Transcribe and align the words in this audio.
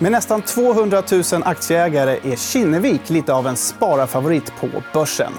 Med 0.00 0.12
nästan 0.12 0.42
200 0.42 1.02
000 1.32 1.42
aktieägare 1.44 2.32
är 2.32 2.36
Kinnevik 2.36 3.10
lite 3.10 3.32
av 3.32 3.46
en 3.46 3.56
spararfavorit 3.56 4.52
på 4.60 4.68
börsen. 4.92 5.32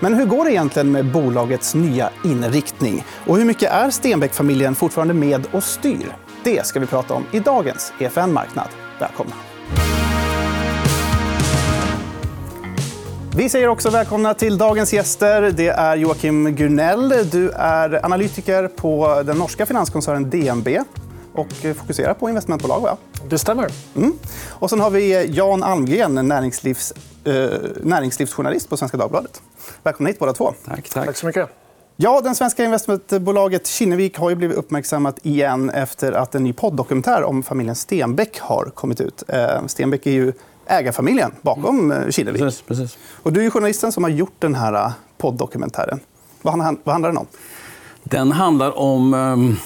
Men 0.00 0.14
hur 0.14 0.26
går 0.26 0.44
det 0.44 0.52
egentligen 0.52 0.92
med 0.92 1.12
bolagets 1.12 1.74
nya 1.74 2.10
inriktning? 2.24 3.04
Och 3.26 3.36
hur 3.36 3.44
mycket 3.44 3.72
är 3.72 3.90
Stenbeck-familjen 3.90 4.74
fortfarande 4.74 5.14
med 5.14 5.46
och 5.52 5.62
styr? 5.62 6.16
Det 6.44 6.66
ska 6.66 6.80
vi 6.80 6.86
prata 6.86 7.14
om 7.14 7.24
i 7.32 7.40
dagens 7.40 7.92
EFN 7.98 8.32
Marknad. 8.32 8.68
Välkomna! 9.00 9.34
Vi 13.36 13.48
säger 13.48 13.68
också 13.68 13.90
välkomna 13.90 14.34
till 14.34 14.58
dagens 14.58 14.92
gäster. 14.92 15.42
Det 15.42 15.68
är 15.68 15.96
Joakim 15.96 16.54
Gunell. 16.54 17.08
Du 17.30 17.50
är 17.50 18.04
analytiker 18.04 18.68
på 18.68 19.22
den 19.26 19.36
norska 19.38 19.66
finanskoncernen 19.66 20.30
DNB 20.30 20.68
och 21.38 21.76
fokuserar 21.76 22.14
på 22.14 22.28
investmentbolag. 22.28 22.80
Va? 22.80 22.96
Det 23.28 23.38
stämmer. 23.38 23.70
Mm. 23.96 24.12
Och 24.48 24.70
sen 24.70 24.80
har 24.80 24.90
vi 24.90 25.26
Jan 25.26 25.62
Almgren, 25.62 26.28
näringslivs, 26.28 26.92
eh, 27.24 27.48
näringslivsjournalist 27.82 28.68
på 28.68 28.76
Svenska 28.76 28.96
Dagbladet. 28.96 29.42
Välkomna 29.82 30.08
hit 30.08 30.18
båda 30.18 30.32
två. 30.32 30.54
Tack. 30.64 30.88
tack. 30.88 31.06
Tack 31.06 31.16
så 31.16 31.26
mycket. 31.26 31.50
Ja, 31.98 32.20
den 32.20 32.34
svenska 32.34 32.64
investmentbolaget 32.64 33.66
Kinnevik 33.66 34.18
har 34.18 34.30
ju 34.30 34.36
blivit 34.36 34.56
uppmärksammat 34.56 35.18
igen 35.22 35.70
efter 35.70 36.12
att 36.12 36.34
en 36.34 36.44
ny 36.44 36.52
poddokumentär 36.52 37.22
om 37.22 37.42
familjen 37.42 37.76
Stenbeck 37.76 38.40
har 38.40 38.64
kommit 38.74 39.00
ut. 39.00 39.22
Eh, 39.28 39.66
Stenbeck 39.66 40.06
är 40.06 40.10
ju 40.10 40.32
ägarfamiljen 40.66 41.32
bakom 41.42 41.92
eh, 41.92 42.10
Kinnevik. 42.10 42.42
Precis, 42.42 42.62
precis. 42.62 42.98
Och 43.22 43.32
du 43.32 43.46
är 43.46 43.50
journalisten 43.50 43.92
som 43.92 44.04
har 44.04 44.10
gjort 44.10 44.34
den 44.38 44.54
här 44.54 44.74
eh, 44.74 44.92
poddokumentären. 45.18 46.00
Vad 46.42 46.54
handlar, 46.54 46.82
vad 46.84 46.92
handlar 46.92 47.08
den 47.08 47.18
om? 47.18 47.26
Den 48.02 48.32
handlar 48.32 48.78
om... 48.78 49.56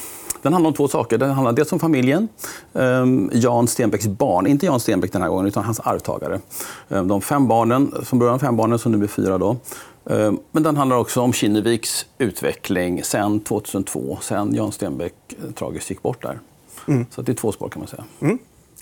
Den 0.42 0.52
handlar 0.52 0.68
om 0.68 0.74
två 0.74 0.88
saker. 0.88 1.18
Den 1.18 1.30
handlar 1.30 1.52
dels 1.52 1.72
om 1.72 1.78
familjen. 1.80 2.28
ehm, 2.74 3.30
Jan 3.32 3.68
Stenbecks 3.68 4.06
barn. 4.06 4.46
Inte 4.46 4.66
Jan 4.66 4.80
Stenbeck 4.80 5.12
den 5.12 5.22
här 5.22 5.28
gången, 5.28 5.46
utan 5.46 5.64
hans 5.64 5.80
arvtagare. 5.80 6.40
Ehm, 6.88 7.08
De 7.08 7.20
fem 7.20 7.48
barnen, 7.48 7.94
från 8.04 8.18
början 8.18 8.38
fem 8.40 8.56
barnen, 8.56 8.78
som 8.78 8.92
nu 8.92 9.04
är 9.04 9.08
fyra. 9.08 9.38
Då. 9.38 9.56
Ehm, 10.10 10.38
Men 10.52 10.62
den 10.62 10.76
handlar 10.76 10.96
också 10.96 11.20
om 11.20 11.32
Kinneviks 11.32 12.06
utveckling 12.18 13.04
sen 13.04 13.40
2002, 13.40 14.18
sen 14.22 14.54
Jan 14.54 14.72
Stenbeck 14.72 15.14
eh, 15.28 15.50
tragiskt 15.54 15.90
gick 15.90 16.02
bort 16.02 16.22
där. 16.22 16.38
Så 17.10 17.22
det 17.22 17.32
är 17.32 17.36
två 17.36 17.52
spår 17.52 17.68
kan 17.68 17.80
man 17.80 17.88
säga. 17.88 18.04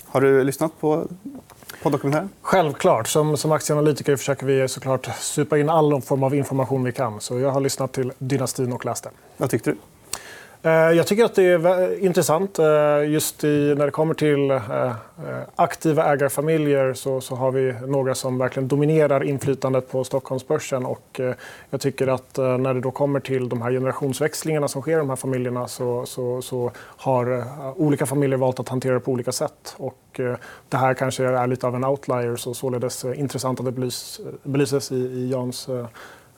Har 0.05 0.21
du 0.21 0.43
lyssnat 0.43 0.79
på 0.79 1.05
poddokumentären? 1.83 2.29
Självklart. 2.41 3.07
Som, 3.07 3.37
som 3.37 3.51
aktieanalytiker 3.51 4.15
försöker 4.15 4.45
vi 4.45 4.67
såklart 4.67 5.09
supa 5.19 5.57
in 5.57 5.69
all 5.69 6.01
form 6.01 6.23
av 6.23 6.35
information 6.35 6.83
vi 6.83 6.91
kan. 6.91 7.21
Så 7.21 7.39
jag 7.39 7.51
har 7.51 7.59
lyssnat 7.61 7.91
till 7.91 8.11
Dynastin 8.17 8.73
och 8.73 8.85
läst 8.85 9.03
den. 9.03 9.13
Vad 9.37 9.49
tyckte 9.49 9.69
du? 9.71 9.77
Eh, 10.61 10.71
jag 10.71 11.07
tycker 11.07 11.25
att 11.25 11.35
det 11.35 11.43
är 11.43 12.03
intressant. 12.03 12.59
Eh, 12.59 13.09
just 13.09 13.43
i, 13.43 13.75
när 13.77 13.85
det 13.85 13.91
kommer 13.91 14.13
till 14.13 14.51
eh, 14.51 14.91
aktiva 15.55 16.13
ägarfamiljer 16.13 16.93
så, 16.93 17.21
så 17.21 17.35
har 17.35 17.51
vi 17.51 17.75
några 17.87 18.15
som 18.15 18.37
verkligen 18.37 18.67
dominerar 18.67 19.23
inflytandet 19.23 19.91
på 19.91 20.03
Stockholmsbörsen. 20.03 20.85
Och 20.85 21.21
jag 21.69 21.81
tycker 21.81 22.07
att 22.07 22.37
när 22.37 22.73
det 22.73 22.81
då 22.81 22.91
kommer 22.91 23.19
till 23.19 23.49
de 23.49 23.61
här 23.61 23.71
generationsväxlingarna 23.71 24.67
som 24.67 24.81
sker 24.81 24.91
i 24.91 24.95
de 24.95 25.09
här 25.09 25.15
familjerna 25.15 25.67
så, 25.67 26.05
så, 26.05 26.41
så 26.41 26.71
har 26.77 27.43
olika 27.81 28.05
familjer 28.05 28.37
valt 28.37 28.59
att 28.59 28.69
hantera 28.69 28.93
det 28.93 28.99
på 28.99 29.11
olika 29.11 29.31
sätt. 29.31 29.75
Och 29.77 30.19
det 30.69 30.77
här 30.77 30.93
kanske 30.93 31.25
är 31.25 31.47
lite 31.47 31.67
av 31.67 31.75
en 31.75 31.85
outlier 31.85 32.35
så 32.35 32.53
således 32.53 33.05
intressant 33.05 33.59
att 33.59 33.65
det 33.65 33.71
belys, 33.71 34.21
belyses 34.43 34.91
i, 34.91 34.95
i 34.95 35.29
Jans 35.31 35.69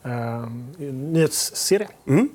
eh, 0.05 0.49
nyhetsserie. 0.79 1.87
nyhetsserie. 2.03 2.27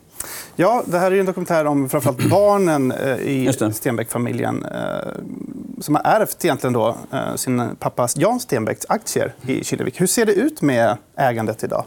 Ja, 0.57 0.83
det 0.87 0.99
här 0.99 1.11
är 1.13 1.21
en 1.21 1.27
dokumentär 1.27 1.65
om 1.65 1.89
framförallt 1.89 2.25
barnen 2.31 2.93
eh, 2.93 3.17
i. 3.17 3.53
Stenbeck-familjen 3.75 4.65
eh, 4.65 5.09
som 5.81 5.95
har 5.95 6.03
ärvt 6.05 6.45
egentligen 6.45 6.73
då, 6.73 6.97
eh, 7.13 7.35
sin 7.35 7.77
pappas 7.79 8.17
Jan 8.17 8.41
Stenbecks 8.41 8.87
aktier 8.89 9.35
i 9.47 9.65
Kinnevik. 9.65 10.01
Hur 10.01 10.07
ser 10.07 10.27
det 10.27 10.33
ut 10.33 10.63
med 10.63 10.97
ägandet 11.17 11.65
idag? 11.65 11.85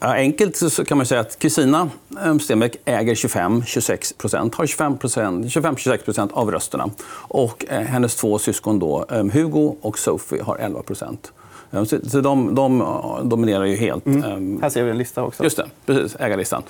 Ja, 0.00 0.14
enkelt 0.14 0.56
så- 0.56 0.84
kan 0.84 0.96
man 0.96 1.06
säga 1.06 1.20
att 1.20 1.38
Kristina 1.38 1.90
Stenbeck 2.42 2.76
äger 2.84 3.14
25-26 3.14 4.12
procent, 4.18 4.54
har 4.54 4.66
25 4.66 4.98
25-26 4.98 6.04
procent 6.04 6.32
av 6.32 6.50
rösterna. 6.50 6.90
Och 7.10 7.64
hennes 7.68 8.16
två 8.16 8.38
syskon, 8.38 8.78
då, 8.78 9.06
Hugo 9.32 9.76
och 9.80 9.98
Sophie, 9.98 10.42
har 10.42 10.56
11 10.56 10.82
procent. 10.82 11.32
Så 11.74 11.98
så 12.10 12.20
de, 12.20 12.54
de 12.54 12.86
dominerar 13.24 13.64
ju 13.64 13.76
helt. 13.76 14.06
Eh, 14.06 14.12
Här 14.62 14.68
ser 14.68 14.84
vi 14.84 14.90
en 14.90 14.98
lista 14.98 15.22
också. 15.22 15.44
Just 15.44 15.56
det, 15.56 15.66
precis. 15.86 16.16
Ägarlistan. 16.20 16.62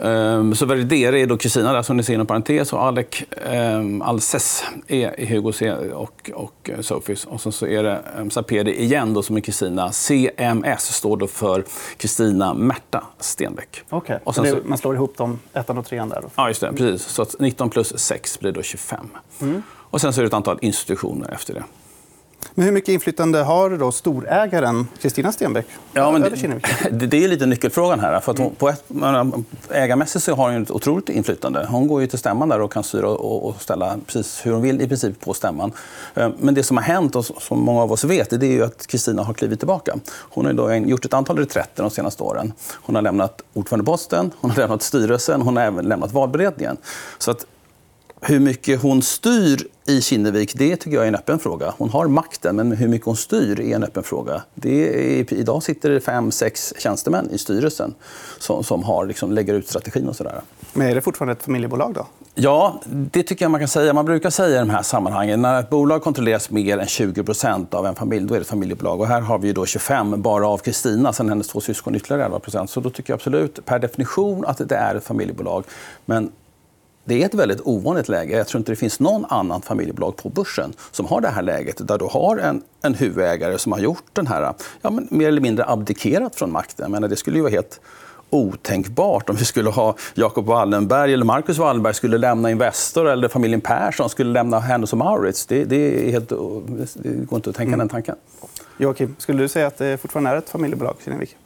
Um, 0.00 0.54
så 0.54 0.66
värderare 0.66 1.20
är 1.20 1.26
då 1.26 1.36
Kristina, 1.36 1.72
där, 1.72 1.82
som 1.82 1.96
ni 1.96 2.02
ser 2.02 2.14
inom 2.14 2.26
parentes. 2.26 2.72
Och 2.72 2.82
Alec 2.82 3.06
um, 3.52 4.02
Alces 4.02 4.64
är 4.86 5.26
Hugo 5.26 5.52
C 5.52 5.72
och, 5.72 6.30
och 6.34 6.70
eh, 6.70 6.80
Sophies. 6.80 7.24
Och 7.24 7.40
sen 7.40 7.52
så 7.52 7.66
är 7.66 7.82
det 7.82 8.00
um, 8.18 8.30
Sapedi 8.30 8.82
igen, 8.82 9.14
då, 9.14 9.22
som 9.22 9.36
är 9.36 9.40
Kristina. 9.40 9.92
CMS 9.92 10.82
står 10.94 11.16
då 11.16 11.26
för 11.26 11.64
Kristina 11.96 12.54
Märta 12.54 13.04
Stenbeck. 13.20 13.82
Okej. 13.88 14.18
Och 14.24 14.34
sen 14.34 14.44
det, 14.44 14.50
så, 14.50 14.56
man 14.64 14.78
slår 14.78 14.94
ihop 14.94 15.16
dem, 15.16 15.38
ettan 15.52 15.78
och 15.78 15.86
trean 15.86 16.08
där. 16.08 16.20
Då. 16.22 16.28
ja, 16.36 16.48
just 16.48 16.60
det. 16.60 16.72
Precis. 16.72 17.06
Så 17.06 17.22
att 17.22 17.36
19 17.40 17.70
plus 17.70 17.98
6 17.98 18.40
blir 18.40 18.52
då 18.52 18.62
25. 18.62 19.08
Och 19.90 20.00
sen 20.00 20.12
så 20.12 20.20
är 20.20 20.22
det 20.22 20.26
ett 20.26 20.34
antal 20.34 20.58
institutioner 20.62 21.30
efter 21.30 21.54
det. 21.54 21.64
Men 22.58 22.64
hur 22.64 22.72
mycket 22.72 22.88
inflytande 22.88 23.42
har 23.42 23.70
då 23.70 23.92
storägaren 23.92 24.88
Kristina 25.00 25.32
Stenbeck 25.32 25.66
Ja, 25.92 26.10
men 26.10 26.22
det, 26.22 27.06
det, 27.06 27.24
är 27.24 27.28
lite 27.28 27.46
nyckelfrågan 27.46 28.00
här. 28.00 28.20
För 28.20 28.32
att 28.32 28.38
hon, 28.38 28.54
på 28.54 28.68
ett, 28.68 28.84
ägarmässigt 29.70 30.24
så 30.24 30.34
har 30.34 30.52
hon 30.52 30.62
ett 30.62 30.70
otroligt 30.70 31.08
inflytande. 31.08 31.66
Hon 31.70 31.88
går 31.88 32.00
ju 32.00 32.06
till 32.06 32.18
stämman 32.18 32.48
där 32.48 32.60
och 32.60 32.72
kan 32.72 32.84
styra 32.84 33.08
och, 33.08 33.48
och 33.48 33.62
ställa 33.62 33.98
precis 34.06 34.46
hur 34.46 34.52
hon 34.52 34.62
vill 34.62 34.82
i 34.82 34.88
princip 34.88 35.20
på 35.20 35.34
stämman. 35.34 35.72
Eh, 36.14 36.30
Men 36.38 36.54
det 36.54 36.62
som 36.62 36.76
har 36.76 36.84
hänt 36.84 37.16
och 37.16 37.24
som 37.24 37.60
många 37.60 37.82
av 37.82 37.92
oss 37.92 38.04
vet 38.04 38.30
det 38.40 38.46
är 38.46 38.50
ju 38.50 38.64
att 38.64 38.86
Kristina 38.86 39.22
har 39.22 39.34
klivit 39.34 39.58
tillbaka. 39.58 39.94
Hon 40.08 40.46
har 40.46 40.52
då 40.52 40.74
gjort 40.74 41.04
ett 41.04 41.14
antal 41.14 41.38
reträtter 41.38 41.82
de 41.82 41.90
senaste 41.90 42.22
åren. 42.22 42.52
Hon 42.72 42.94
har 42.94 43.02
lämnat 43.02 43.42
ordförandeposten, 43.52 44.30
hon 44.40 44.50
har 44.50 44.58
lämnat 44.58 44.82
styrelsen, 44.82 45.42
hon 45.42 45.56
har 45.56 45.64
även 45.64 45.88
lämnat 45.88 46.12
valberedningen. 46.12 46.76
Så 47.18 47.30
att 47.30 47.46
hur 48.20 48.40
mycket 48.40 48.82
hon 48.82 49.02
styr 49.02 49.66
i 49.86 50.00
Kinnevik 50.00 50.54
det 50.54 50.76
tycker 50.76 50.96
jag 50.96 51.04
är 51.04 51.08
en 51.08 51.14
öppen 51.14 51.38
fråga. 51.38 51.74
Hon 51.78 51.90
har 51.90 52.08
makten, 52.08 52.56
men 52.56 52.72
hur 52.72 52.88
mycket 52.88 53.06
hon 53.06 53.16
styr 53.16 53.60
är 53.60 53.76
en 53.76 53.84
öppen 53.84 54.02
fråga. 54.02 54.42
Det 54.54 55.20
är, 55.20 55.32
idag 55.32 55.62
sitter 55.62 55.90
det 55.90 56.00
fem, 56.00 56.30
sex 56.30 56.74
tjänstemän 56.78 57.30
i 57.30 57.38
styrelsen 57.38 57.94
som, 58.38 58.64
som 58.64 58.82
har, 58.82 59.06
liksom, 59.06 59.32
lägger 59.32 59.54
ut 59.54 59.68
strategin. 59.68 60.08
och 60.08 60.16
sådär. 60.16 60.40
Men 60.72 60.86
är 60.86 60.94
det 60.94 61.00
fortfarande 61.00 61.32
ett 61.32 61.42
familjebolag? 61.42 61.94
då? 61.94 62.06
Ja, 62.34 62.80
det 62.90 63.22
tycker 63.22 63.44
jag 63.44 63.50
man 63.50 63.60
kan 63.60 63.68
säga. 63.68 63.92
Man 63.92 64.04
brukar 64.04 64.30
säga 64.30 64.56
i 64.56 64.58
de 64.58 64.70
här 64.70 64.82
sammanhangen 64.82 65.42
när 65.42 65.60
ett 65.60 65.70
bolag 65.70 66.02
kontrolleras 66.02 66.50
mer 66.50 66.78
än 66.78 66.86
20% 66.86 67.74
av 67.74 67.86
en 67.86 67.94
familj, 67.94 68.26
då 68.26 68.34
är 68.34 68.38
det 68.38 68.42
ett 68.42 68.48
familjebolag. 68.48 69.00
Och 69.00 69.06
här 69.06 69.20
har 69.20 69.38
vi 69.38 69.52
då 69.52 69.66
25 69.66 70.22
bara 70.22 70.48
av 70.48 70.58
Kristina, 70.58 71.12
sen 71.12 71.28
hennes 71.28 71.48
två 71.48 71.60
syskon 71.60 71.94
ytterligare 71.94 72.24
11 72.24 72.66
Så 72.66 72.80
då 72.80 72.90
tycker 72.90 73.12
jag 73.12 73.16
absolut 73.16 73.64
per 73.64 73.78
definition 73.78 74.46
att 74.46 74.68
det 74.68 74.76
är 74.76 74.94
ett 74.94 75.04
familjebolag. 75.04 75.64
Men 76.04 76.32
det 77.06 77.22
är 77.22 77.26
ett 77.26 77.34
väldigt 77.34 77.60
ovanligt 77.64 78.08
läge. 78.08 78.36
Jag 78.36 78.46
tror 78.46 78.58
inte 78.58 78.72
det 78.72 78.76
finns 78.76 79.00
någon 79.00 79.24
annan 79.24 79.62
familjebolag 79.62 80.16
på 80.16 80.28
börsen 80.28 80.72
som 80.90 81.06
har 81.06 81.20
det 81.20 81.28
här 81.28 81.42
läget 81.42 81.88
där 81.88 81.98
du 81.98 82.04
har 82.04 82.36
en, 82.36 82.62
en 82.82 82.94
huvudägare 82.94 83.58
som 83.58 83.72
har 83.72 83.78
gjort 83.78 84.04
den 84.12 84.26
här, 84.26 84.54
ja, 84.82 84.90
men 84.90 85.08
mer 85.10 85.28
eller 85.28 85.40
mindre 85.40 85.64
abdikerat 85.68 86.34
från 86.34 86.52
makten. 86.52 86.90
Menar, 86.90 87.08
det 87.08 87.16
skulle 87.16 87.36
ju 87.36 87.42
vara 87.42 87.52
helt 87.52 87.80
otänkbart 88.30 89.30
om 89.30 89.36
vi 89.36 89.44
skulle 89.44 89.70
ha 89.70 89.96
Jacob 90.14 90.46
Wallenberg 90.46 91.12
eller 91.12 91.24
Marcus 91.24 91.58
Wallenberg 91.58 91.94
skulle 91.94 92.18
lämna 92.18 92.50
Investor 92.50 93.08
eller 93.08 93.28
familjen 93.28 93.60
Persson 93.60 94.08
skulle 94.08 94.32
lämna 94.32 94.60
Hennes 94.60 94.92
och 94.92 94.98
Mauritz. 94.98 95.46
Det, 95.46 95.64
det, 95.64 96.08
är 96.08 96.10
helt, 96.10 96.28
det 96.94 97.26
går 97.26 97.36
inte 97.36 97.50
att 97.50 97.56
tänka 97.56 97.76
den 97.76 97.88
tanken. 97.88 98.14
Joakim, 98.78 99.16
skulle 99.18 99.42
du 99.42 99.48
säga 99.48 99.66
att 99.66 99.78
det 99.78 100.00
fortfarande 100.00 100.30
är 100.30 100.36
ett 100.36 100.50
familjebolag, 100.50 100.96
Kinnevik? 101.04 101.36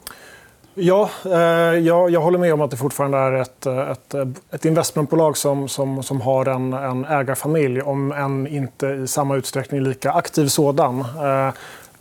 Ja, 0.73 1.09
eh, 1.25 1.79
jag, 1.79 2.09
jag 2.09 2.21
håller 2.21 2.39
med 2.39 2.53
om 2.53 2.61
att 2.61 2.71
det 2.71 2.77
fortfarande 2.77 3.17
är 3.17 3.33
ett, 3.33 3.65
eh, 3.65 3.91
ett, 3.91 4.13
eh, 4.13 4.27
ett 4.51 4.65
investmentbolag 4.65 5.37
som, 5.37 5.67
som, 5.67 6.03
som 6.03 6.21
har 6.21 6.45
en, 6.45 6.73
en 6.73 7.05
ägarfamilj, 7.05 7.81
om 7.81 8.11
än 8.11 8.47
inte 8.47 8.87
i 8.87 9.07
samma 9.07 9.35
utsträckning 9.35 9.81
lika 9.81 10.11
aktiv 10.11 10.47
sådan. 10.47 11.05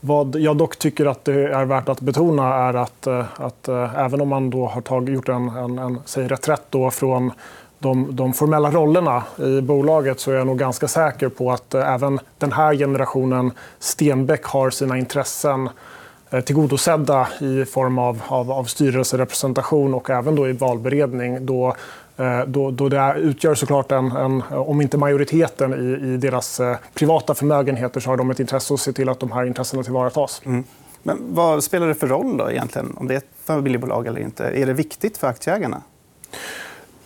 Vad 0.03 0.37
jag 0.37 0.57
dock 0.57 0.77
tycker 0.77 1.07
att 1.07 1.25
det 1.25 1.53
är 1.53 1.65
värt 1.65 1.89
att 1.89 2.01
betona 2.01 2.55
är 2.55 2.75
att, 2.75 3.07
att 3.37 3.69
även 3.97 4.21
om 4.21 4.29
man 4.29 4.51
då 4.51 4.67
har 4.67 4.81
tagit, 4.81 5.15
gjort 5.15 5.29
en, 5.29 5.49
en, 5.49 5.79
en 5.79 5.99
säg 6.05 6.29
reträtt 6.29 6.63
då 6.71 6.91
från 6.91 7.33
de, 7.79 8.17
de 8.17 8.33
formella 8.33 8.71
rollerna 8.71 9.23
i 9.39 9.61
bolaget 9.61 10.21
så 10.21 10.31
är 10.31 10.35
jag 10.35 10.47
nog 10.47 10.59
ganska 10.59 10.89
säker 10.89 11.29
på 11.29 11.53
att 11.53 11.75
även 11.75 12.21
den 12.39 12.53
här 12.53 12.75
generationen 12.75 13.53
Stenbeck 13.79 14.45
har 14.45 14.71
sina 14.71 14.99
intressen 14.99 15.67
eh, 15.67 15.73
Eh, 16.31 16.41
tillgodosedda 16.41 17.29
i 17.41 17.65
form 17.65 17.99
av, 17.99 18.23
av, 18.29 18.53
av 18.53 18.65
styrelserepresentation 18.65 19.95
och 19.95 20.11
även 20.11 20.35
då 20.35 20.49
i 20.49 20.53
valberedning. 20.53 21.47
Då, 21.47 21.77
eh, 22.17 22.41
då, 22.47 22.71
då 22.71 22.89
det 22.89 23.15
utgör 23.17 23.55
såklart 23.55 23.93
en, 23.93 24.13
en, 24.13 24.43
om 24.51 24.81
inte 24.81 24.99
majoriteten 24.99 25.75
i, 25.75 26.13
i 26.15 26.17
deras 26.17 26.61
eh, 26.61 26.77
privata 26.95 27.35
förmögenheter 27.35 28.01
så 28.01 28.11
har 28.11 28.17
de 28.17 28.31
ett 28.31 28.41
intresse 28.41 28.75
att 28.75 28.81
se 28.81 28.93
till 28.93 29.09
att 29.09 29.21
de 29.21 29.33
här 29.33 29.45
intressena 29.45 29.83
tillvaratas. 29.83 30.43
Mm. 30.45 30.65
Men 31.03 31.19
vad 31.35 31.65
spelar 31.65 31.89
det 31.89 31.95
för 31.95 32.07
roll 32.07 32.37
då 32.37 32.51
egentligen, 32.51 32.95
om 32.97 33.09
det 33.09 33.15
är 33.15 33.19
ett 33.19 33.31
familjebolag 33.45 34.07
eller 34.07 34.21
inte? 34.21 34.45
Är 34.45 34.67
det 34.67 34.73
viktigt 34.73 35.19
för 35.19 35.27
aktieägarna? 35.27 35.83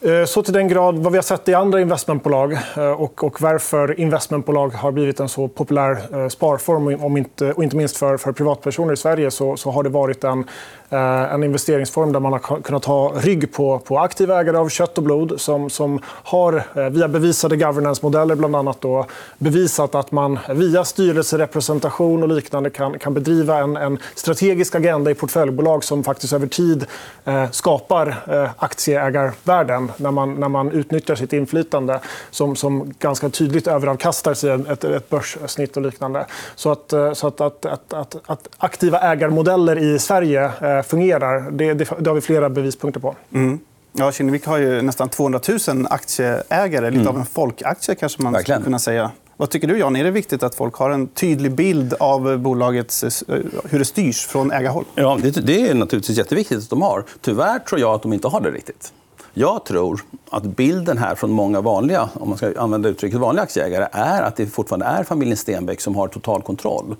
Eh, 0.05 0.25
så 0.25 0.43
till 0.43 0.53
den 0.53 0.69
grad 0.69 0.99
vad 0.99 1.13
vi 1.13 1.19
har 1.19 1.23
sett 1.23 1.49
i 1.49 1.55
andra 1.55 1.81
investmentbolag 1.81 2.53
eh, 2.53 2.91
och, 2.91 3.25
och 3.25 3.43
varför 3.43 4.01
investmentbolag 4.01 4.69
har 4.69 4.93
blivit 4.93 5.21
en 5.21 5.29
så 5.29 5.49
populär 5.49 5.99
eh, 6.13 6.29
sparform 6.29 7.05
om 7.05 7.17
inte, 7.17 7.53
och 7.53 7.65
inte 7.65 7.77
minst 7.77 7.97
för, 7.97 8.17
för 8.17 8.33
privatpersoner 8.33 8.93
i 8.93 8.97
Sverige 8.97 9.31
så, 9.31 9.57
så 9.57 9.71
har 9.71 9.83
det 9.83 9.89
varit 9.89 10.25
en, 10.25 10.45
en 10.91 11.45
investeringsform 11.45 12.13
där 12.13 12.21
man 12.21 12.33
har 12.33 12.61
kunnat 12.63 12.85
ha 12.85 13.13
rygg 13.17 13.53
på, 13.53 13.79
på 13.79 13.99
aktiva 13.99 14.41
ägare 14.41 14.57
av 14.57 14.69
kött 14.69 14.99
och 14.99 15.05
blod 15.05 15.41
som, 15.41 15.71
som 15.71 16.01
har 16.07 16.91
via 16.91 17.09
bevisade 17.09 17.57
governance-modeller 17.57 18.35
bland 18.35 18.57
annat 18.57 18.81
då, 18.81 19.07
bevisat 19.39 19.95
att 19.95 20.13
man 20.13 20.39
via 20.49 20.85
styrelserepresentation 20.85 22.23
och 22.23 22.29
liknande 22.29 22.71
kan, 22.71 22.99
kan 22.99 23.15
bedriva 23.15 23.59
en, 23.59 23.77
en 23.77 23.99
strategisk 24.15 24.75
agenda 24.75 25.11
i 25.11 25.15
portföljbolag 25.15 25.85
som 25.85 26.05
faktiskt 26.05 26.33
över 26.33 26.47
tid 26.47 26.87
eh, 27.25 27.51
skapar 27.51 28.17
eh, 28.29 28.51
aktieägarvärden 28.59 29.91
när 29.97 30.11
man, 30.11 30.35
när 30.35 30.49
man 30.49 30.71
utnyttjar 30.71 31.15
sitt 31.15 31.33
inflytande 31.33 32.01
som, 32.31 32.57
som 32.57 32.95
ganska 32.99 33.29
tydligt 33.29 33.67
överavkastar 33.67 34.35
sig 34.35 34.51
ett, 34.51 34.85
ett 34.85 35.11
börssnitt 35.11 35.77
och 35.77 35.83
liknande. 35.83 36.27
Så, 36.55 36.71
att, 36.71 36.93
eh, 36.93 37.13
så 37.13 37.27
att, 37.27 37.41
att, 37.41 37.67
att, 37.67 37.93
att, 37.93 38.17
att 38.27 38.49
aktiva 38.59 39.01
ägarmodeller 39.01 39.79
i 39.79 39.99
Sverige 39.99 40.45
eh, 40.45 40.83
fungerar, 40.83 41.51
det, 41.51 41.75
det, 41.75 41.89
det, 41.99 42.11
har 42.11 42.15
vi 42.15 42.21
flera 42.21 42.51
bevispunkter 42.51 43.01
på. 43.01 43.15
Mm. 43.33 43.59
Ja, 43.93 44.13
Kinnevik 44.13 44.47
har 44.47 44.59
ju 44.59 44.83
nästan 44.83 45.09
200 45.09 45.41
000 45.69 45.87
aktieägare. 45.91 46.91
Lite 46.91 47.01
mm. 47.01 47.15
av 47.15 47.21
en 47.21 47.27
folkaktie, 47.27 47.95
kanske 47.95 48.23
man 48.23 48.33
Verkligen. 48.33 48.61
skulle 48.61 48.65
kunna 48.65 48.79
säga. 48.79 49.11
Vad 49.37 49.51
tycker 49.51 49.69
du, 49.69 49.79
Jan? 49.79 49.97
Är 49.97 50.05
det 50.05 50.11
viktigt 50.11 50.43
att 50.43 50.55
folk 50.55 50.75
har 50.75 50.91
en 50.91 51.09
tydlig 51.09 51.53
bild 51.53 51.95
av 52.01 52.39
bolagets, 52.39 53.03
eh, 53.03 53.39
hur 53.65 53.79
det 53.79 53.85
styrs 53.85 54.27
från 54.27 54.53
ägarhåll? 54.53 54.85
Ja, 54.95 55.19
det 55.23 55.69
är 55.69 55.75
naturligtvis 55.75 56.19
jätteviktigt 56.19 56.59
att 56.59 56.71
de 56.71 56.83
har. 56.83 57.05
Tyvärr 57.21 57.59
tror 57.59 57.81
jag 57.81 57.95
att 57.95 58.03
de 58.03 58.13
inte 58.13 58.29
har 58.29 58.41
det 58.41 58.51
riktigt. 58.51 58.93
Jag 59.35 59.65
tror 59.65 60.01
att 60.31 60.43
bilden 60.43 60.99
här 60.99 61.15
från 61.15 61.31
många 61.31 61.61
vanliga, 61.61 62.09
om 62.15 62.29
man 62.29 62.39
ska 62.39 62.61
använda 62.61 62.89
uttrycket 62.89 63.21
vanliga 63.21 63.43
aktieägare, 63.43 63.89
är 63.93 64.23
att 64.23 64.37
det 64.37 64.47
fortfarande 64.47 64.87
är 64.87 65.05
familjen 65.05 65.37
Stenbeck 65.37 65.81
som 65.81 65.97
har 65.97 66.09
total 66.09 66.43
kontroll. 66.43 66.97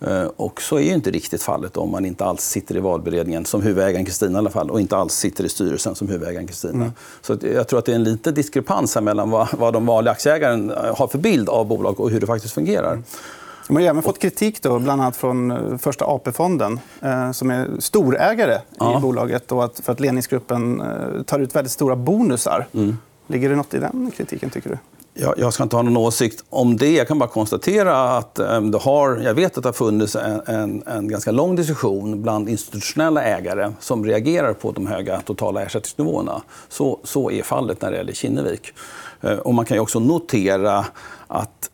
Eh, 0.00 0.24
och 0.36 0.62
så 0.62 0.78
är 0.78 0.94
inte 0.94 1.10
riktigt 1.10 1.42
fallet 1.42 1.76
om 1.76 1.90
man 1.90 2.04
inte 2.04 2.24
alls 2.24 2.42
sitter 2.42 2.76
i 2.76 2.80
valberedningen, 2.80 3.44
som 3.44 3.62
huvudägaren 3.62 4.04
Kristina 4.04 4.32
i 4.32 4.38
alla 4.38 4.50
fall, 4.50 4.70
och 4.70 4.80
inte 4.80 4.96
alls 4.96 5.14
sitter 5.14 5.44
i 5.44 5.48
styrelsen 5.48 5.94
som 5.94 6.08
huvudägaren 6.08 6.46
Kristina. 6.46 6.74
Mm. 6.74 6.92
Så 7.22 7.36
jag 7.54 7.68
tror 7.68 7.78
att 7.78 7.84
det 7.84 7.92
är 7.92 7.96
en 7.96 8.04
liten 8.04 8.34
diskrepans 8.34 8.96
mellan 9.00 9.30
vad, 9.30 9.48
vad 9.58 9.72
de 9.72 9.86
vanliga 9.86 10.12
aktieägarna 10.12 10.74
har 10.96 11.06
för 11.06 11.18
bild 11.18 11.48
av 11.48 11.66
bolag 11.66 12.00
och 12.00 12.10
hur 12.10 12.20
det 12.20 12.26
faktiskt 12.26 12.54
fungerar. 12.54 13.02
De 13.66 13.76
har 13.76 13.82
även 13.82 14.02
fått 14.02 14.18
kritik 14.18 14.62
då, 14.62 14.78
bland 14.78 15.02
annat 15.02 15.16
från 15.16 15.50
eh, 15.50 15.78
Första 15.78 16.04
AP-fonden 16.04 16.80
eh, 17.02 17.32
som 17.32 17.50
är 17.50 17.68
storägare 17.78 18.60
ja. 18.78 18.98
i 18.98 19.00
bolaget 19.00 19.52
och 19.52 19.64
att, 19.64 19.80
för 19.80 19.92
att 19.92 20.00
ledningsgruppen 20.00 20.80
eh, 20.80 21.22
tar 21.22 21.38
ut 21.38 21.56
väldigt 21.56 21.72
stora 21.72 21.96
bonusar. 21.96 22.66
Mm. 22.74 22.98
Ligger 23.26 23.50
det 23.50 23.56
nåt 23.56 23.74
i 23.74 23.78
den 23.78 24.10
kritiken, 24.16 24.50
tycker 24.50 24.70
du? 24.70 24.78
Jag, 25.16 25.34
jag 25.38 25.52
ska 25.52 25.62
inte 25.62 25.76
ha 25.76 25.82
någon 25.82 25.96
åsikt 25.96 26.44
om 26.50 26.76
det. 26.76 26.90
Jag 26.90 27.08
kan 27.08 27.18
bara 27.18 27.28
konstatera 27.28 28.16
att 28.16 28.38
um, 28.38 28.70
det 28.70 28.78
har, 28.78 29.16
jag 29.16 29.34
vet 29.34 29.56
att 29.56 29.62
det 29.62 29.68
har 29.68 29.74
funnits 29.74 30.16
en, 30.16 30.40
en, 30.46 30.82
en, 30.86 31.08
ganska 31.08 31.30
lång 31.30 31.56
diskussion 31.56 32.22
bland 32.22 32.48
institutionella 32.48 33.22
ägare 33.22 33.72
som 33.80 34.04
reagerar 34.04 34.52
på 34.52 34.72
de 34.72 34.86
höga 34.86 35.20
totala 35.20 35.62
ersättningsnivåerna. 35.62 36.42
Så, 36.68 37.00
så 37.04 37.30
är 37.30 37.42
fallet 37.42 37.82
när 37.82 37.90
det 37.90 37.96
gäller 37.96 38.12
Kinnevik. 38.12 38.72
Och 39.42 39.54
man 39.54 39.64
kan 39.64 39.78
också 39.78 39.98
notera 39.98 40.86
att 41.26 41.70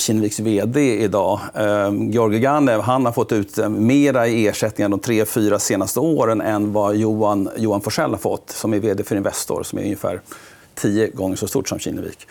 Kinneviks 0.00 0.40
vd 0.40 1.02
idag, 1.04 1.40
eh, 1.54 1.92
Georgi 2.10 2.38
Ganev, 2.40 2.80
han 2.80 3.04
har 3.04 3.12
fått 3.12 3.32
ut 3.32 3.58
eh, 3.58 3.68
mera 3.68 4.28
i 4.28 4.46
ersättningar 4.46 4.88
de 4.88 5.00
tre, 5.00 5.24
fyra 5.24 5.58
senaste 5.58 6.00
åren 6.00 6.40
än 6.40 6.72
vad 6.72 6.96
Johan, 6.96 7.50
Johan 7.56 7.80
Forsell 7.80 8.10
har 8.10 8.18
fått, 8.18 8.50
som 8.50 8.74
är 8.74 8.78
vd 8.78 9.04
för 9.04 9.16
Investor, 9.16 9.62
som 9.62 9.78
är 9.78 9.82
ungefär 9.82 10.20
tio 10.74 11.08
gånger 11.08 11.36
så 11.36 11.46
stort 11.46 11.68
som 11.68 11.78
Kinnevik. 11.78 12.26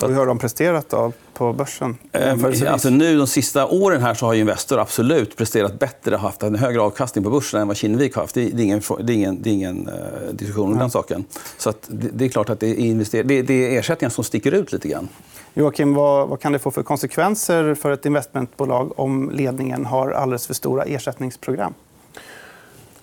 Så 0.00 0.06
hur 0.06 0.14
har 0.14 0.26
de 0.26 0.38
presterat 0.38 0.88
då 0.88 1.12
på 1.34 1.52
börsen? 1.52 1.96
Eh, 2.12 2.44
alltså 2.72 2.90
nu, 2.90 3.18
de 3.18 3.26
sista 3.26 3.66
åren 3.66 4.02
här 4.02 4.14
så 4.14 4.26
har 4.26 4.34
Investor 4.34 4.78
absolut 4.78 5.36
presterat 5.36 5.78
bättre 5.78 6.14
och 6.14 6.20
haft 6.20 6.42
en 6.42 6.54
högre 6.54 6.80
avkastning 6.80 7.24
på 7.24 7.30
börsen 7.30 7.60
än 7.60 7.68
vad 7.68 7.76
Kinnevik 7.76 8.14
har 8.14 8.22
haft. 8.22 8.34
Det 8.34 8.40
är 8.42 8.60
ingen, 8.60 8.82
det 9.00 9.12
är 9.12 9.14
ingen, 9.14 9.42
det 9.42 9.50
är 9.50 9.54
ingen 9.54 9.88
uh, 9.88 9.94
diskussion 10.32 10.72
om 10.72 10.78
den 10.78 10.90
saken. 10.90 11.24
Så 11.58 11.72
det, 11.86 12.08
det, 12.12 12.24
är 12.24 12.28
klart 12.28 12.50
att 12.50 12.60
det 12.60 12.66
är, 12.66 12.74
invester- 12.74 13.22
det, 13.22 13.42
det 13.42 13.54
är 13.54 13.78
ersättningar 13.78 14.10
som 14.10 14.24
sticker 14.24 14.52
ut 14.52 14.72
lite 14.72 14.88
grann. 14.88 15.08
Joakim, 15.54 15.94
vad, 15.94 16.28
vad, 16.28 16.40
kan 16.40 16.52
det 16.52 16.58
få 16.58 16.70
för 16.70 16.82
konsekvenser 16.82 17.74
för 17.74 17.90
ett 17.90 18.06
investmentbolag 18.06 18.98
om 18.98 19.30
ledningen 19.30 19.86
har 19.86 20.10
alldeles 20.10 20.46
för 20.46 20.54
stora 20.54 20.82
ersättningsprogram? 20.82 21.74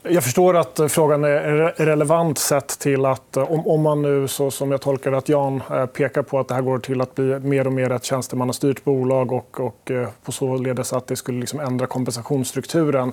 Jag 0.09 0.23
förstår 0.23 0.57
att 0.57 0.79
frågan 0.89 1.23
är 1.23 1.85
relevant 1.85 2.37
sett 2.37 2.79
till 2.79 3.05
att 3.05 3.37
eh, 3.37 3.67
om, 3.67 3.81
man 3.81 4.01
nu, 4.01 4.27
så 4.27 4.51
som 4.51 4.71
jag 4.71 4.81
tolkar 4.81 5.11
att 5.11 5.29
Jan 5.29 5.61
eh, 5.71 5.85
pekar 5.85 6.21
på, 6.21 6.39
att 6.39 6.47
det 6.47 6.53
här 6.53 6.61
går 6.61 6.79
till 6.79 7.01
att 7.01 7.15
bli 7.15 7.39
mer 7.39 7.67
och 7.67 7.73
mer 7.73 7.91
ett 7.91 8.03
tjänstemannastyrt 8.03 8.83
bolag 8.83 9.31
och, 9.31 9.59
och 9.59 9.91
eh, 9.91 10.07
på 10.23 10.31
således 10.31 10.93
att 10.93 11.07
det 11.07 11.15
skulle 11.15 11.39
liksom 11.39 11.59
ändra 11.59 11.85
kompensationsstrukturen 11.85 13.11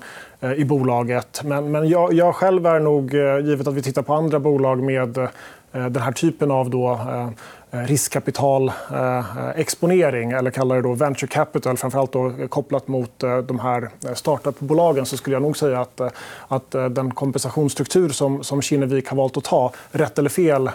i 0.57 0.65
bolaget. 0.65 1.41
Men, 1.45 1.71
men 1.71 1.89
jag, 1.89 2.13
jag 2.13 2.35
själv 2.35 2.67
är 2.67 2.81
nog, 2.81 3.15
givet 3.49 3.67
att 3.67 3.75
vi 3.75 3.83
tittar 3.83 4.03
på 4.03 4.15
andra 4.15 4.41
bolag 4.41 4.83
med 4.83 5.29
den 5.73 5.97
här 5.97 6.13
typen 6.13 6.51
av 6.51 6.71
då, 6.71 6.89
Eh, 6.89 7.29
Eh, 7.75 7.79
riskkapitalexponering, 7.79 10.31
eh, 10.31 10.39
eller 10.39 10.51
kallar 10.51 10.77
det 10.77 10.83
då 10.83 10.95
venture 10.95 11.29
capital, 11.29 11.77
framförallt 11.77 12.13
då 12.13 12.33
kopplat 12.49 12.89
mot 12.89 13.23
eh, 13.23 13.39
de 13.39 13.59
här 13.59 13.91
startupbolagen, 14.15 15.07
så 15.07 15.17
skulle 15.17 15.37
jag 15.37 15.43
nog 15.43 15.57
säga 15.57 15.81
att, 15.81 16.01
att 16.49 16.71
den 16.71 17.15
kompensationsstruktur 17.15 18.09
som, 18.09 18.45
som 18.45 18.63
Kinnevik 18.63 19.09
har 19.09 19.17
valt 19.17 19.37
att 19.37 19.45
ta, 19.45 19.73
rätt 19.91 20.19
eller 20.19 20.31
fel, 20.31 20.71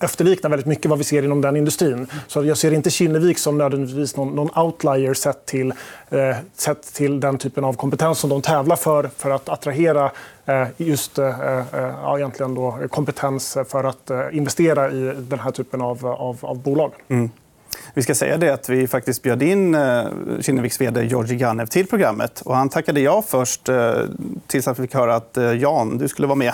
efterliknar 0.00 0.50
väldigt 0.50 0.66
mycket 0.66 0.90
vad 0.90 0.98
vi 0.98 1.04
ser 1.04 1.22
inom 1.22 1.40
den 1.40 1.56
industrin. 1.56 2.06
Så 2.26 2.44
jag 2.44 2.58
ser 2.58 2.72
inte 2.72 2.90
Kinnevik 2.90 3.38
som 3.38 3.58
nödvändigtvis 3.58 4.16
någon, 4.16 4.34
någon 4.34 4.58
outlier 4.64 5.14
sett 5.14 5.46
till, 5.46 5.72
eh, 6.10 6.36
sett 6.56 6.94
till 6.94 7.20
den 7.20 7.38
typen 7.38 7.64
av 7.64 7.72
kompetens 7.72 8.18
som 8.18 8.30
de 8.30 8.42
tävlar 8.42 8.76
för 8.76 9.10
för 9.16 9.30
att 9.30 9.48
attrahera 9.48 10.10
eh, 10.46 10.66
just 10.76 11.18
eh, 11.18 11.40
eh 11.40 11.64
ja, 12.02 12.18
egentligen 12.18 12.54
då, 12.54 12.78
kompetens 12.90 13.58
för 13.68 13.84
att 13.84 14.10
eh, 14.10 14.22
investera 14.32 14.90
i 14.90 15.12
den 15.18 15.38
här 15.38 15.50
typen 15.50 15.80
av, 15.80 16.06
av, 16.06 16.38
av 16.40 16.58
bolag. 16.58 16.92
Mm. 17.08 17.30
Vi 17.94 18.02
ska 18.02 18.14
säga 18.14 18.36
det 18.36 18.54
att 18.54 18.68
vi 18.68 18.86
faktiskt 18.86 19.22
bjöd 19.22 19.42
in 19.42 19.74
eh, 19.74 20.04
Kinneviks 20.40 20.80
vd 20.80 21.04
Georgi 21.04 21.36
Ganev 21.36 21.66
till 21.66 21.86
programmet. 21.86 22.40
Och 22.44 22.56
han 22.56 22.68
tackade 22.68 23.00
ja 23.00 23.24
först 23.28 23.68
eh, 23.68 23.92
tills 24.46 24.66
han 24.66 24.74
fick 24.74 24.94
höra 24.94 25.14
att 25.14 25.36
eh, 25.36 25.52
Jan, 25.52 25.98
du 25.98 26.08
skulle 26.08 26.28
vara 26.28 26.36
med. 26.36 26.52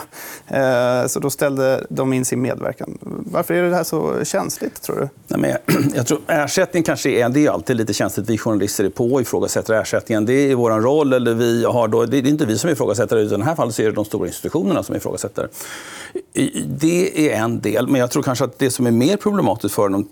Så 1.10 1.20
då 1.20 1.30
ställde 1.30 1.86
de 1.88 2.12
in 2.12 2.24
sin 2.24 2.42
medverkan. 2.42 2.98
Varför 3.02 3.54
är 3.54 3.70
det 3.70 3.76
här 3.76 3.84
så 3.84 4.24
känsligt, 4.24 4.82
tror 4.82 4.96
du? 4.96 5.08
Nej, 5.26 5.40
men 5.40 5.50
jag 5.94 6.06
tror 6.06 6.20
ersättning 6.26 6.82
kanske 6.82 7.10
är, 7.10 7.28
det 7.28 7.46
är 7.46 7.50
alltid 7.50 7.76
lite 7.76 7.94
känsligt. 7.94 8.28
Vi 8.28 8.38
journalister 8.38 8.84
är 8.84 8.88
på 8.88 9.12
och 9.12 9.20
ifrågasätter 9.20 9.74
ersättningen. 9.74 10.26
Det 10.26 10.32
är 10.32 10.54
vår 10.54 10.70
roll. 10.70 11.12
Eller 11.12 11.34
vi 11.34 11.64
har 11.64 11.88
då, 11.88 12.04
det 12.04 12.18
är 12.18 12.26
inte 12.26 12.46
vi 12.46 12.58
som 12.58 12.70
ifrågasätter 12.70 13.16
det. 13.16 13.22
I 13.22 13.26
det 13.26 13.44
här 13.44 13.54
fallet 13.54 13.78
är 13.78 13.84
det 13.84 13.92
de 13.92 14.04
stora 14.04 14.26
institutionerna 14.26 14.82
som 14.82 14.96
ifrågasätter. 14.96 15.48
Det 16.66 17.32
är 17.32 17.42
en 17.42 17.60
del. 17.60 17.88
Men 17.88 18.00
jag 18.00 18.10
tror 18.10 18.22
kanske 18.22 18.44
att 18.44 18.58
det 18.58 18.70
som 18.70 18.86
är 18.86 18.90
mer 18.90 19.16
problematiskt 19.16 19.74
för 19.74 19.88
dem 19.88 20.08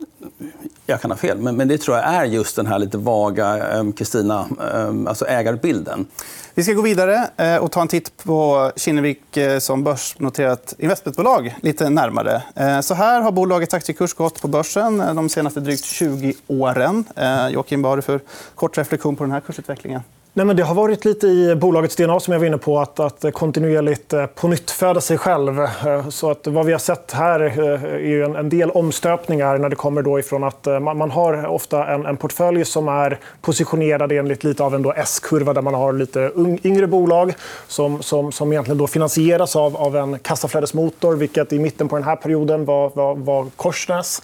jag 0.87 1.00
kan 1.00 1.10
ha 1.10 1.18
fel, 1.18 1.38
men, 1.38 1.56
men 1.56 1.68
det 1.68 1.78
tror 1.78 1.96
jag 1.96 2.06
är 2.06 2.25
just 2.25 2.56
den 2.56 2.66
här 2.66 2.78
lite 2.78 2.98
vaga 2.98 3.76
eh, 3.78 3.92
Kristina, 3.92 4.48
eh, 4.75 5.08
alltså 5.08 5.26
ägarbilden. 5.26 6.06
Vi 6.54 6.64
ska 6.64 6.72
gå 6.72 6.82
vidare 6.82 7.30
eh, 7.37 7.56
och 7.56 7.72
ta 7.72 7.80
en 7.80 7.88
titt 7.88 8.25
på 8.25 8.72
Kinnevik 8.76 9.38
som 9.60 9.84
börsnoterat 9.84 10.75
investmentbolag 10.78 11.54
lite 11.62 11.90
närmare. 11.90 12.42
Så 12.82 12.94
här 12.94 13.20
har 13.20 13.32
bolagets 13.32 13.75
aktiekurs 13.75 14.14
gått 14.14 14.42
på 14.42 14.48
börsen 14.48 14.98
de 15.16 15.28
senaste 15.28 15.60
drygt 15.60 15.84
20 15.84 16.34
åren. 16.46 17.04
Joakim, 17.50 17.82
vad 17.82 17.92
har 17.92 17.96
du 17.96 18.02
för 18.02 18.20
kort 18.54 18.78
reflektion 18.78 19.16
på 19.16 19.25
den 19.25 19.32
här 19.32 19.40
kursutvecklingen? 19.40 20.00
Nej, 20.32 20.47
men 20.47 20.56
det 20.56 20.62
har 20.62 20.75
varit 20.75 21.04
lite 21.04 21.26
i 21.26 21.54
bolagets 21.54 21.97
DNA 21.97 22.20
som 22.20 22.32
jag 22.32 22.40
var 22.40 22.47
inne 22.47 22.58
på, 22.58 22.78
att, 22.78 23.00
att 23.00 23.25
kontinuerligt 23.32 24.12
eh, 24.12 24.26
på 24.26 24.49
nytt 24.49 24.70
föda 24.70 25.00
sig 25.00 25.18
själv. 25.18 25.61
Eh, 25.61 26.08
så 26.08 26.30
att 26.30 26.47
vad 26.47 26.66
vi 26.66 26.73
har 26.73 26.78
sett 26.78 27.12
här 27.12 27.40
eh, 27.40 27.82
är 28.12 28.23
en, 28.23 28.37
en 28.37 28.49
del 28.49 28.70
omstöpningar 28.70 29.58
när 29.58 29.68
det 29.68 29.76
kommer 29.76 30.02
då 30.02 30.18
ifrån 30.18 30.44
att 30.44 30.66
man, 30.66 30.97
man 30.97 31.11
har 31.11 31.47
ofta 31.47 31.87
en, 31.87 32.06
en, 32.06 32.16
portfölj 32.16 32.64
som 32.64 32.88
är 32.88 33.18
positionerad 33.40 34.12
enligt 34.12 34.44
lite 34.44 34.64
av 34.64 34.75
en 34.75 34.92
S-kurva 34.97 35.52
där 35.52 35.62
man 35.62 35.75
har 35.75 35.92
lite 35.92 36.20
un, 36.20 36.58
yngre 36.66 36.87
bolag 36.87 37.35
som, 37.68 38.02
som, 38.02 38.32
som 38.32 38.52
egentligen 38.52 38.78
då 38.78 38.87
finansieras 38.87 39.56
av, 39.56 39.76
av 39.76 39.97
en 39.97 40.18
kassaflödesmotor, 40.18 41.16
vilket 41.16 41.52
i 41.52 41.58
mitten 41.58 41.88
på 41.88 41.97
den 41.97 42.04
här 42.04 42.16
perioden 42.16 42.64
var, 42.64 42.90
var, 42.94 43.14
var 43.14 43.47
Korsnäs. 43.56 44.23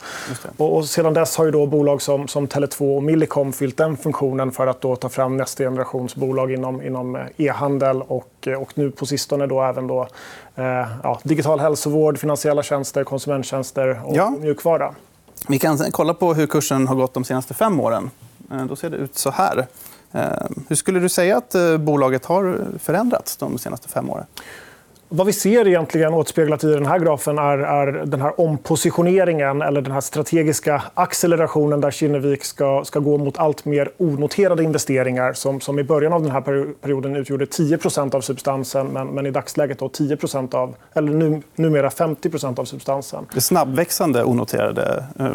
Och, 0.57 0.77
och, 0.77 0.85
sedan 0.85 1.15
dess 1.15 1.37
har 1.37 1.45
ju 1.45 1.51
då 1.51 1.67
bolag 1.67 2.03
som, 2.03 2.29
som 2.29 2.47
Tele2 2.47 2.97
och 2.97 3.03
Millicom 3.03 3.53
fyllt 3.53 3.77
den 3.77 3.97
funktionen 3.97 4.53
för 4.53 4.67
att 4.67 4.81
då 4.81 4.97
ta 4.97 5.09
fram 5.09 5.37
nästa 5.37 5.65
generation 5.65 5.94
innovationsbolag 5.95 6.53
inom, 6.53 6.83
inom 6.83 7.17
eh, 7.17 7.23
e-handel 7.37 8.03
och, 8.03 8.33
eh, 8.47 8.63
och 8.63 8.73
nu 8.75 8.91
på 8.91 9.07
sistone 9.07 9.47
då 9.47 9.63
även 9.63 9.87
då, 9.87 10.09
eh, 10.55 10.87
ja, 11.03 11.21
digital 11.23 11.61
hälsovård, 11.61 12.19
finansiella 12.19 12.63
tjänster, 12.63 13.05
konsumenttjänster 13.05 14.01
och 14.05 14.17
ja. 14.17 14.31
mjukvara. 14.31 14.95
Vi 15.49 15.59
kan 15.59 15.79
kolla 15.93 16.15
på 16.15 16.35
hur 16.35 16.47
kursen 16.47 16.89
har 16.89 16.95
gått 16.95 17.15
de 17.15 17.25
senaste 17.25 17.55
fem 17.55 17.81
åren. 17.81 18.11
Eh, 18.51 18.65
då 18.65 18.77
ser 18.77 18.91
det 18.91 18.97
ut 18.97 19.19
så 19.19 19.31
här. 19.31 19.67
Hur 20.69 20.77
skulle 20.77 21.01
du 21.01 21.09
säga 21.09 21.37
att 21.37 21.55
bolaget 21.81 22.25
har 22.25 22.59
förändrats 22.79 23.37
de 23.37 23.59
senaste 23.59 23.89
fem 23.89 24.11
åren? 24.11 24.27
Vad 25.17 25.27
vi 25.27 25.33
ser 25.33 25.69
egentligen 25.69 26.15
återspeglat 26.15 26.65
i 26.65 26.67
den 26.67 26.87
här 26.87 26.99
grafen 26.99 27.39
är, 27.39 27.59
är 27.59 28.07
den 28.07 28.21
här 28.21 28.41
ompositioneringen 28.41 29.63
eller 29.63 29.81
den 29.81 29.93
här 29.93 30.01
strategiska 30.01 30.83
accelerationen 30.95 31.81
där 31.81 31.91
Kinnevik 31.91 32.45
ska, 32.45 32.85
ska 32.85 32.99
gå 32.99 33.19
mot 33.19 33.39
allt 33.39 33.65
mer 33.65 33.91
onoterade 33.97 34.63
investeringar 34.63 35.33
som, 35.33 35.61
som 35.61 35.79
i 35.79 35.85
början 35.85 36.13
av 36.13 36.23
den 36.23 36.31
här 36.31 36.41
perioden 36.81 37.17
utgjorde 37.17 37.45
10% 37.45 38.15
av 38.15 38.21
substansen 38.21 38.87
men, 38.87 39.07
men 39.07 39.27
i 39.27 39.31
dagsläget 39.31 39.79
då 39.79 39.89
10% 39.89 40.55
av, 40.55 40.75
eller 40.95 41.13
nu, 41.13 41.43
numera 41.55 41.89
50% 41.89 42.61
av 42.61 42.65
substansen. 42.65 43.27
Det 43.35 43.41
snabbväxande 43.41 44.25
onoterade 44.25 45.05
eh, 45.19 45.27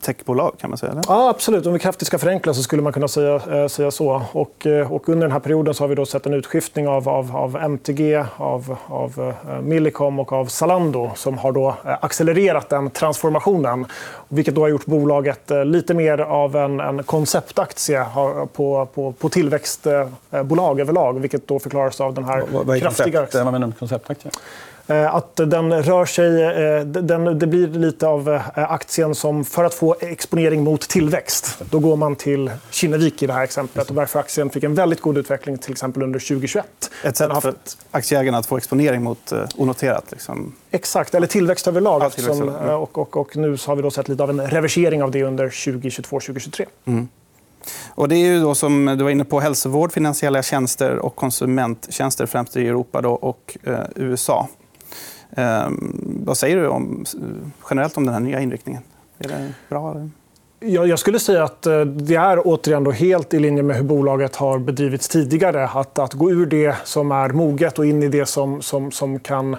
techbolag 0.00 0.54
kan 0.60 0.70
man 0.70 0.78
säga? 0.78 0.92
Eller? 0.92 1.02
Ja, 1.08 1.28
absolut. 1.28 1.66
Om 1.66 1.72
vi 1.72 1.78
kraftigt 1.78 2.06
ska 2.06 2.18
förenkla 2.18 2.54
så 2.54 2.62
skulle 2.62 2.82
man 2.82 2.92
kunna 2.92 3.08
säga, 3.08 3.62
äh, 3.62 3.66
säga 3.68 3.90
så. 3.90 4.22
Och, 4.32 4.66
äh, 4.66 4.92
och, 4.92 5.08
under 5.08 5.26
den 5.26 5.32
här 5.32 5.40
perioden 5.40 5.74
så 5.74 5.82
har 5.82 5.88
vi 5.88 5.94
då 5.94 6.06
sett 6.06 6.26
en 6.26 6.34
utskiftning 6.34 6.88
av, 6.88 7.08
av, 7.08 7.36
av 7.36 7.56
MTG, 7.56 8.24
av, 8.36 8.76
av 8.86 9.34
äh, 9.48 9.60
Millicom 9.60 10.18
och 10.20 10.32
av 10.32 10.46
Zalando 10.46 11.10
som 11.16 11.38
har 11.38 11.52
då 11.52 11.76
accelererat 11.84 12.68
den 12.68 12.90
transformationen. 12.90 13.86
Vilket 14.28 14.54
då 14.54 14.60
har 14.60 14.68
gjort 14.68 14.86
bolaget 14.86 15.50
lite 15.64 15.94
mer 15.94 16.18
av 16.18 16.56
en, 16.56 16.80
en 16.80 17.02
konceptaktie 17.02 18.06
på, 18.52 18.88
på, 18.94 19.12
på 19.12 19.28
tillväxtbolag 19.28 20.80
överlag. 20.80 21.20
Vilket 21.20 21.48
då 21.48 21.58
förklaras 21.58 22.00
av 22.00 22.14
den 22.14 22.24
här 22.24 22.44
vad, 22.52 22.66
vad 22.66 22.80
kraftiga... 22.80 23.20
Koncept, 23.20 23.34
vad 23.34 23.44
menar 23.44 23.58
du 23.58 23.66
med 23.66 23.78
konceptaktie? 23.78 24.30
Eh, 24.92 25.14
att 25.14 25.36
den 25.36 25.82
rör 25.82 26.04
sig... 26.04 26.42
Eh, 26.42 26.84
den, 26.84 27.38
det 27.38 27.46
blir 27.46 27.68
lite 27.68 28.06
av 28.06 28.28
eh, 28.28 28.72
aktien 28.72 29.14
som 29.14 29.44
för 29.44 29.64
att 29.64 29.74
få 29.74 29.96
exponering 30.00 30.64
mot 30.64 30.88
tillväxt. 30.88 31.62
Då 31.70 31.78
går 31.78 31.96
man 31.96 32.16
till 32.16 32.50
Kinnevik 32.70 33.22
i 33.22 33.26
det 33.26 33.32
här 33.32 33.44
exemplet. 33.44 33.88
Och 33.88 33.94
därför 33.94 34.20
aktien 34.20 34.50
fick 34.50 34.64
en 34.64 34.74
väldigt 34.74 35.00
god 35.00 35.18
utveckling 35.18 35.58
till 35.58 35.72
exempel 35.72 36.02
under 36.02 36.18
2021. 36.18 36.66
Ett 37.04 37.16
sätt 37.16 37.42
för 37.42 37.54
aktieägarna 37.90 38.38
att 38.38 38.46
få 38.46 38.56
exponering 38.56 39.02
mot 39.02 39.32
onoterat? 39.56 40.04
Liksom. 40.10 40.54
Exakt, 40.70 41.14
eller 41.14 41.26
tillväxt 41.26 41.68
överlag. 41.68 42.02
Ja, 42.02 42.10
tillväxt. 42.10 42.38
Som, 42.38 42.48
och, 42.48 42.98
och, 42.98 43.16
och, 43.16 43.36
nu 43.36 43.56
har 43.66 43.76
vi 43.76 43.82
då 43.82 43.90
sett 43.90 44.08
lite 44.08 44.22
av 44.22 44.30
en 44.30 44.46
reversering 44.46 45.02
av 45.02 45.10
det 45.10 45.22
under 45.22 45.48
2022-2023. 45.48 46.64
Mm. 46.84 47.08
Och 47.88 48.08
det 48.08 48.16
är 48.16 48.26
ju 48.26 48.40
då 48.40 48.54
som 48.54 48.86
du 48.98 49.04
var 49.04 49.10
inne 49.10 49.24
på 49.24 49.40
hälsovård, 49.40 49.92
finansiella 49.92 50.42
tjänster 50.42 50.96
och 50.96 51.16
konsumenttjänster 51.16 52.26
främst 52.26 52.56
i 52.56 52.68
Europa 52.68 53.00
då, 53.00 53.12
och 53.12 53.56
eh, 53.62 53.78
USA. 53.96 54.48
Eh, 55.36 55.68
vad 56.24 56.36
säger 56.36 56.56
du 56.56 56.68
om, 56.68 57.04
generellt 57.70 57.96
om 57.96 58.04
den 58.06 58.14
här 58.14 58.20
nya 58.20 58.40
inriktningen? 58.40 58.82
Är 59.18 59.28
det 59.28 59.52
bra? 59.68 60.08
Jag 60.60 60.98
skulle 60.98 61.18
säga 61.18 61.44
att 61.44 61.66
eh, 61.66 61.80
det 61.80 62.14
är 62.14 62.46
återigen 62.46 62.84
då 62.84 62.90
helt 62.90 63.34
i 63.34 63.38
linje 63.38 63.62
med 63.62 63.76
hur 63.76 63.84
bolaget 63.84 64.36
har 64.36 64.58
bedrivits 64.58 65.08
tidigare. 65.08 65.68
Att, 65.68 65.98
att 65.98 66.12
gå 66.12 66.30
ur 66.30 66.46
det 66.46 66.76
som 66.84 67.12
är 67.12 67.28
moget 67.28 67.78
och 67.78 67.86
in 67.86 68.02
i 68.02 68.08
det 68.08 68.26
som, 68.26 68.62
som, 68.62 68.92
som 68.92 69.18
kan 69.18 69.56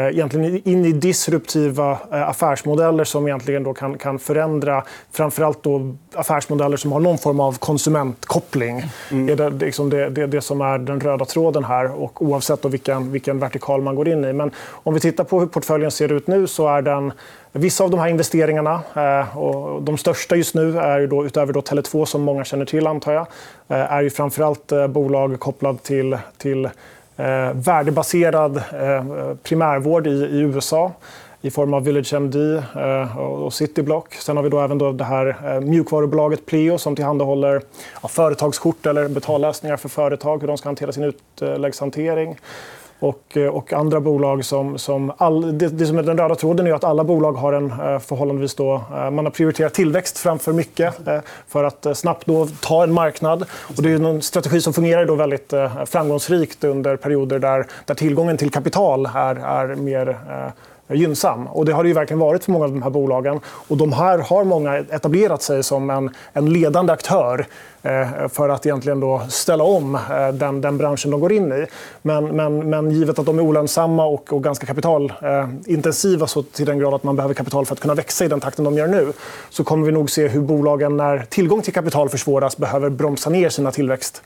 egentligen 0.00 0.68
in 0.68 0.84
i 0.84 0.92
disruptiva 0.92 1.98
eh, 2.12 2.28
affärsmodeller 2.28 3.04
som 3.04 3.26
egentligen 3.26 3.62
då 3.62 3.74
kan, 3.74 3.98
kan 3.98 4.18
förändra 4.18 4.84
framförallt 5.12 5.62
då 5.62 5.96
affärsmodeller 6.14 6.76
som 6.76 6.92
har 6.92 7.00
någon 7.00 7.18
form 7.18 7.40
av 7.40 7.58
konsumentkoppling. 7.58 8.84
Mm. 9.10 9.28
är 9.28 9.36
det, 9.36 9.50
liksom 9.50 9.90
det, 9.90 10.08
det, 10.08 10.26
det, 10.26 10.40
som 10.40 10.60
är 10.60 10.78
den 10.78 11.00
röda 11.00 11.24
tråden 11.24 11.64
här, 11.64 12.02
och 12.02 12.22
oavsett 12.22 12.62
då 12.62 12.68
vilken, 12.68 13.12
vilken 13.12 13.38
vertikal 13.38 13.82
man 13.82 13.94
går 13.94 14.08
in 14.08 14.24
i. 14.24 14.32
Men 14.32 14.50
om 14.70 14.94
vi 14.94 15.00
tittar 15.00 15.24
på 15.24 15.40
hur 15.40 15.46
portföljen 15.46 15.90
ser 15.90 16.12
ut 16.12 16.26
nu 16.26 16.46
så 16.46 16.68
är 16.68 16.82
den 16.82 17.12
Vissa 17.52 17.84
av 17.84 17.90
de 17.90 18.00
här 18.00 18.08
investeringarna, 18.08 18.80
eh, 18.94 19.38
och 19.38 19.82
de 19.82 19.98
största 19.98 20.36
just 20.36 20.54
nu, 20.54 20.78
är 20.78 20.98
ju 20.98 21.06
då, 21.06 21.26
utöver 21.26 21.52
då 21.52 21.60
Tele2 21.60 22.04
som 22.04 22.22
många 22.22 22.44
känner 22.44 22.64
till, 22.64 22.86
antar 22.86 23.12
jag, 23.12 23.26
är 23.68 24.02
ju 24.02 24.10
framförallt 24.10 24.72
bolag 24.88 25.40
kopplade 25.40 25.78
till, 25.78 26.18
till 26.38 26.68
eh, 27.16 27.52
värdebaserad 27.52 28.56
eh, 28.56 29.34
primärvård 29.42 30.06
i, 30.06 30.10
i, 30.10 30.40
USA 30.40 30.92
i 31.40 31.50
form 31.50 31.74
av 31.74 31.84
VillageMD 31.84 32.36
eh, 32.36 33.18
och 33.18 33.52
Cityblock. 33.52 34.14
Sen 34.14 34.36
har 34.36 34.44
vi 34.44 34.48
då 34.48 34.60
även 34.60 34.78
då 34.78 34.92
det 34.92 35.04
här 35.04 35.36
eh, 35.44 35.60
mjukvarubolaget 35.60 36.46
Pleo 36.46 36.78
som 36.78 36.96
tillhandahåller 36.96 37.62
ja, 38.02 38.08
företagskort 38.08 38.86
eller 38.86 39.08
betallösningar 39.08 39.76
för 39.76 39.88
företag, 39.88 40.40
hur 40.40 40.48
de 40.48 40.58
ska 40.58 40.68
hantera 40.68 40.92
sin 40.92 41.04
utläggshantering 41.04 42.36
och, 42.98 43.36
eh, 43.36 43.46
och 43.46 43.72
andra 43.72 44.00
bolag 44.00 44.44
som... 44.44 44.78
som 44.78 45.12
all, 45.16 45.58
det, 45.58 45.68
det, 45.68 45.86
som 45.86 45.98
är 45.98 46.02
den 46.02 46.18
röda 46.18 46.34
tråden 46.34 46.66
är 46.66 46.72
att 46.72 46.84
alla 46.84 47.04
bolag 47.04 47.32
har 47.32 47.52
en 47.52 47.70
eh, 47.70 47.98
förhållandevis... 47.98 48.54
Då, 48.54 48.74
eh, 48.74 49.10
man 49.10 49.24
har 49.24 49.30
prioriterat 49.30 49.74
tillväxt 49.74 50.18
framför 50.18 50.52
mycket 50.52 50.94
för 51.48 51.64
att 51.64 51.86
snabbt 51.94 52.26
då 52.26 52.46
ta 52.60 52.82
en 52.82 52.92
marknad. 52.92 53.44
Och 53.76 53.82
det 53.82 53.90
är 53.90 53.94
en 53.94 54.22
strategi 54.22 54.60
som 54.60 54.72
fungerar 54.72 55.06
då 55.06 55.14
väldigt 55.14 55.52
framgångsrikt 55.86 56.64
under 56.64 56.96
perioder 56.96 57.38
där, 57.38 57.66
där 57.84 57.94
tillgången 57.94 58.36
till 58.36 58.50
kapital 58.50 59.06
är, 59.14 59.34
är 59.34 59.74
mer 59.74 60.16
gynnsam. 60.88 61.46
Och 61.46 61.64
det 61.64 61.72
har 61.72 61.82
det 61.82 61.88
ju 61.88 61.94
verkligen 61.94 62.18
varit 62.18 62.44
för 62.44 62.52
många 62.52 62.64
av 62.64 62.70
de 62.70 62.82
här 62.82 62.90
bolagen. 62.90 63.40
Och 63.46 63.76
de 63.76 63.92
här 63.92 64.18
har 64.18 64.44
många 64.44 64.76
etablerat 64.76 65.42
sig 65.42 65.62
som 65.62 65.90
en, 65.90 66.10
en 66.32 66.52
ledande 66.52 66.92
aktör 66.92 67.46
eh, 67.82 68.28
för 68.28 68.48
att 68.48 68.66
egentligen 68.66 69.00
då 69.00 69.22
ställa 69.28 69.64
om 69.64 69.94
eh, 69.94 70.28
den, 70.28 70.60
den 70.60 70.78
branschen 70.78 71.10
de 71.10 71.20
går 71.20 71.32
in 71.32 71.52
i. 71.52 71.66
Men, 72.02 72.24
men, 72.26 72.70
men 72.70 72.90
givet 72.90 73.18
att 73.18 73.26
de 73.26 73.38
är 73.38 73.42
olönsamma 73.42 74.06
och, 74.06 74.32
och 74.32 74.44
ganska 74.44 74.66
kapitalintensiva 74.66 76.22
eh, 76.22 76.26
så 76.26 76.42
till 76.42 76.66
den 76.66 76.78
grad 76.78 76.94
att 76.94 77.04
man 77.04 77.16
behöver 77.16 77.34
kapital 77.34 77.66
för 77.66 77.74
att 77.74 77.80
kunna 77.80 77.94
växa 77.94 78.24
i 78.24 78.28
den 78.28 78.40
takten 78.40 78.64
de 78.64 78.74
gör 78.74 78.86
nu 78.86 79.12
så 79.50 79.64
kommer 79.64 79.86
vi 79.86 79.92
nog 79.92 80.10
se 80.10 80.28
hur 80.28 80.40
bolagen, 80.40 80.96
när 80.96 81.18
tillgång 81.18 81.62
till 81.62 81.72
kapital 81.72 82.08
försvåras 82.08 82.56
behöver 82.56 82.90
bromsa 82.90 83.30
ner 83.30 83.48
sina 83.48 83.72
tillväxt 83.72 84.22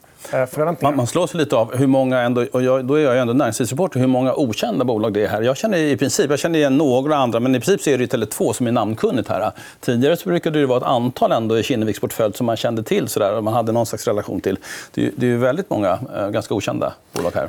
man, 0.81 0.97
man 0.97 1.07
slås 1.07 1.35
lite 1.35 1.57
av 1.57 1.77
hur 1.77 1.87
många, 1.87 2.21
ändå, 2.21 2.47
och 2.53 2.63
jag, 2.63 2.85
då 2.85 2.95
är 2.95 3.01
jag 3.01 3.19
ändå 3.19 3.33
näringslivsreporter, 3.33 4.01
hur 4.01 4.07
många 4.07 4.35
okända 4.35 4.85
bolag 4.85 5.13
det 5.13 5.25
är 5.25 5.29
här. 5.29 5.43
Jag 5.43 5.57
känner 5.57 5.79
i 5.79 5.97
princip, 5.97 6.31
jag 6.31 6.39
känner 6.39 6.59
igen 6.59 6.77
några 6.77 7.17
andra, 7.17 7.41
men 7.41 7.55
i 7.55 7.61
princip 7.61 7.81
så 7.81 7.91
är 7.91 7.99
det 7.99 8.13
Tele2 8.13 8.53
som 8.53 8.67
är 8.67 8.73
namnkunnigt 8.73 9.29
här. 9.29 9.53
Tidigare 9.81 10.17
så 10.17 10.29
brukade 10.29 10.61
det 10.61 10.67
vara 10.67 10.79
ett 10.79 10.85
antal 10.85 11.33
ändå 11.33 11.59
i 11.59 11.63
Kinneviks 11.63 12.01
portfölj 12.01 12.35
som 12.35 12.47
man 12.47 12.57
kände 12.57 12.83
till, 12.83 13.09
så 13.09 13.21
där, 13.21 13.37
och 13.37 13.45
man 13.45 13.55
hade 13.55 13.73
någon 13.73 13.87
slags 13.87 14.07
relation 14.07 14.41
till. 14.41 14.59
Det, 14.95 15.07
är, 15.07 15.11
det 15.17 15.27
är 15.27 15.37
väldigt 15.37 15.71
många 15.71 15.99
eh, 16.17 16.29
ganska 16.29 16.55
okända 16.55 16.93
bolag 17.13 17.33
här. 17.35 17.49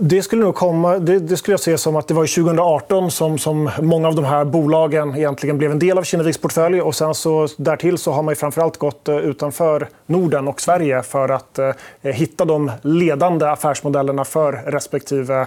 Det 0.00 0.22
skulle 0.22 0.44
nog 0.44 0.54
komma. 0.54 0.98
Det, 0.98 1.18
det, 1.18 1.36
skulle 1.36 1.52
jag 1.52 1.60
se 1.60 1.78
som 1.78 1.96
att 1.96 2.08
det 2.08 2.14
var 2.14 2.26
2018 2.44 3.10
som, 3.10 3.38
som 3.38 3.70
många 3.82 4.08
av 4.08 4.14
de 4.14 4.24
här 4.24 4.44
bolagen 4.44 5.16
egentligen 5.16 5.58
blev 5.58 5.70
en 5.70 5.78
del 5.78 5.98
av 5.98 6.02
Kinneviks 6.02 6.38
portfölj. 6.38 6.80
Och 6.80 6.94
sen 6.94 7.14
så, 7.14 7.48
därtill 7.56 7.98
så 7.98 8.12
har 8.12 8.22
man 8.22 8.36
framförallt 8.36 8.76
gått 8.76 9.08
eh, 9.08 9.16
utanför 9.16 9.88
Norden 10.06 10.48
och 10.48 10.60
Sverige 10.60 11.02
för 11.02 11.28
att 11.28 11.58
eh, 11.58 11.72
hitta 12.02 12.44
de 12.44 12.70
ledande 12.82 13.46
affärsmodellerna 13.46 14.24
för 14.24 14.52
respektive 14.52 15.46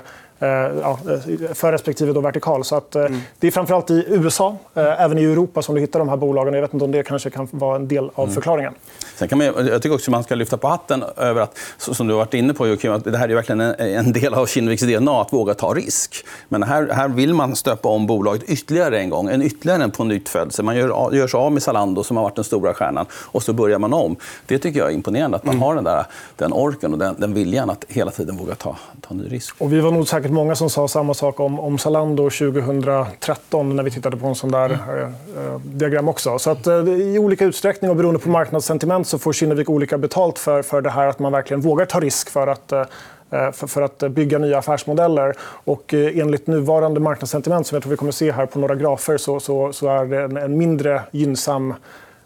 ja, 0.81 0.99
eh, 1.09 1.53
för 1.53 1.71
respektive 1.71 2.13
då 2.13 2.21
vertikal. 2.21 2.63
Så 2.63 2.75
att, 2.75 2.95
eh, 2.95 3.05
mm. 3.05 3.19
Det 3.39 3.47
är 3.47 3.51
framförallt 3.51 3.89
i 3.89 4.05
USA, 4.07 4.57
även 4.75 5.17
i 5.17 5.23
Europa, 5.23 5.61
som 5.61 5.75
du 5.75 5.81
hittar 5.81 5.99
de 5.99 6.09
här 6.09 6.17
bolagen. 6.17 6.53
Jag 6.53 6.61
vet 6.61 6.73
inte 6.73 6.85
om 6.85 6.91
det 6.91 7.03
kanske 7.03 7.29
kan 7.29 7.47
vara 7.51 7.75
en 7.75 7.87
del 7.87 8.09
av 8.15 8.23
mm. 8.23 8.33
förklaringen. 8.35 8.73
Sen 9.15 9.27
kan 9.27 9.37
man, 9.37 9.47
jag 9.47 9.81
tycker 9.81 9.95
också 9.95 10.11
att 10.11 10.15
man 10.15 10.23
ska 10.23 10.35
lyfta 10.35 10.57
på 10.57 10.67
hatten 10.67 11.03
över 11.17 11.41
att, 11.41 11.57
som 11.77 12.07
du 12.07 12.13
har 12.13 12.19
varit 12.19 12.33
inne 12.33 12.53
på, 12.53 12.67
Joakim, 12.67 12.91
att 12.91 13.03
det 13.03 13.17
här 13.17 13.29
är 13.29 13.35
verkligen 13.35 13.61
en, 13.61 14.13
del 14.13 14.33
av 14.33 14.45
Kinneviks 14.45 14.83
DNA, 14.83 15.21
att 15.21 15.33
våga 15.33 15.53
ta 15.53 15.73
risk. 15.73 16.25
Men 16.49 16.63
här, 16.63 16.89
här 16.91 17.07
vill 17.07 17.33
man 17.33 17.55
stöpa 17.55 17.89
om 17.89 18.07
bolaget 18.07 18.43
ytterligare 18.49 18.99
en 18.99 19.09
gång, 19.09 19.29
en 19.29 19.41
ytterligare 19.41 19.83
en 19.83 19.91
på 19.91 20.03
nyttfödelse. 20.03 20.63
Man 20.63 20.75
gör, 20.75 21.13
gör 21.15 21.27
sig 21.27 21.37
av 21.37 21.51
med 21.51 21.63
Zalando, 21.63 22.03
som 22.03 22.17
har 22.17 22.23
varit 22.23 22.35
den 22.35 22.43
stora 22.43 22.73
stjärnan, 22.73 23.05
och 23.11 23.43
så 23.43 23.53
börjar 23.53 23.79
man 23.79 23.93
om. 23.93 24.15
Det 24.45 24.57
tycker 24.57 24.79
jag 24.79 24.89
är 24.89 24.93
imponerande, 24.93 25.37
att 25.37 25.45
man 25.45 25.55
mm. 25.55 25.63
har 25.63 25.75
den, 25.75 25.83
där, 25.83 26.05
den 26.35 26.53
orken 26.53 26.93
och 26.93 26.99
den, 26.99 27.15
den 27.17 27.33
viljan 27.33 27.69
att 27.69 27.85
hela 27.87 28.11
tiden 28.11 28.37
våga 28.37 28.55
ta, 28.55 28.77
ta 29.01 29.13
ny 29.13 29.31
risk. 29.31 29.55
Och 29.57 29.73
vi 29.73 29.79
var 29.79 29.91
nog 29.91 30.07
säkert 30.07 30.31
många 30.35 30.55
som 30.55 30.69
sa 30.69 30.87
samma 30.87 31.13
sak 31.13 31.39
om, 31.39 31.59
om 31.59 31.77
Zalando 31.77 32.29
2013 32.29 33.75
när 33.75 33.83
vi 33.83 33.91
tittade 33.91 34.17
på 34.17 34.27
en 34.27 34.35
sån 34.35 34.51
där 34.51 34.65
mm. 34.65 35.05
eh, 35.37 35.59
diagram 35.63 36.09
också. 36.09 36.39
Så 36.39 36.49
att, 36.49 36.67
eh, 36.67 36.75
I 36.89 37.19
olika 37.19 37.45
utsträckning 37.45 37.91
och 37.91 37.97
beroende 37.97 38.19
på 38.19 38.29
marknadssentiment 38.29 39.07
så 39.07 39.19
får 39.19 39.33
Kinnevik 39.33 39.69
olika 39.69 39.97
betalt 39.97 40.39
för, 40.39 40.61
för 40.61 40.81
det 40.81 40.89
här 40.89 41.07
att 41.07 41.19
man 41.19 41.31
verkligen 41.31 41.61
vågar 41.61 41.85
ta 41.85 41.99
risk 41.99 42.29
för 42.29 42.47
att 42.47 42.71
eh, 42.71 42.85
för, 43.29 43.67
för 43.67 43.81
att 43.81 43.97
bygga 43.97 44.37
nya 44.37 44.57
affärsmodeller. 44.57 45.35
Och 45.41 45.93
eh, 45.93 46.17
enligt 46.17 46.47
nuvarande 46.47 46.99
marknadssentiment 46.99 47.67
som 47.67 47.75
jag 47.75 47.83
tror 47.83 47.91
vi 47.91 47.97
kommer 47.97 48.11
att 48.11 48.15
se 48.15 48.31
här 48.31 48.45
på 48.45 48.59
några 48.59 48.75
grafer 48.75 49.17
så, 49.17 49.39
så, 49.39 49.73
så 49.73 49.87
är 49.87 50.05
det 50.05 50.21
en, 50.21 50.37
en 50.37 50.57
mindre 50.57 51.01
gynnsam 51.11 51.73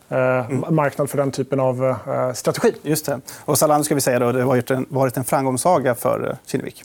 mm. 0.09 0.75
marknad 0.75 1.09
för 1.09 1.17
den 1.17 1.31
typen 1.31 1.59
av 1.59 1.85
eh, 1.85 2.33
strategi. 2.33 2.73
Just 2.81 3.05
det. 3.05 3.21
Och 3.45 3.57
Zalando 3.57 3.83
ska 3.83 3.95
vi 3.95 4.01
säga 4.01 4.19
då, 4.19 4.31
det 4.31 4.39
har 4.39 4.47
varit 4.47 4.71
en, 4.71 4.85
varit 4.89 5.17
en 5.17 5.23
framgångssaga 5.23 5.95
för 5.95 6.37
Kinnevik. 6.45 6.83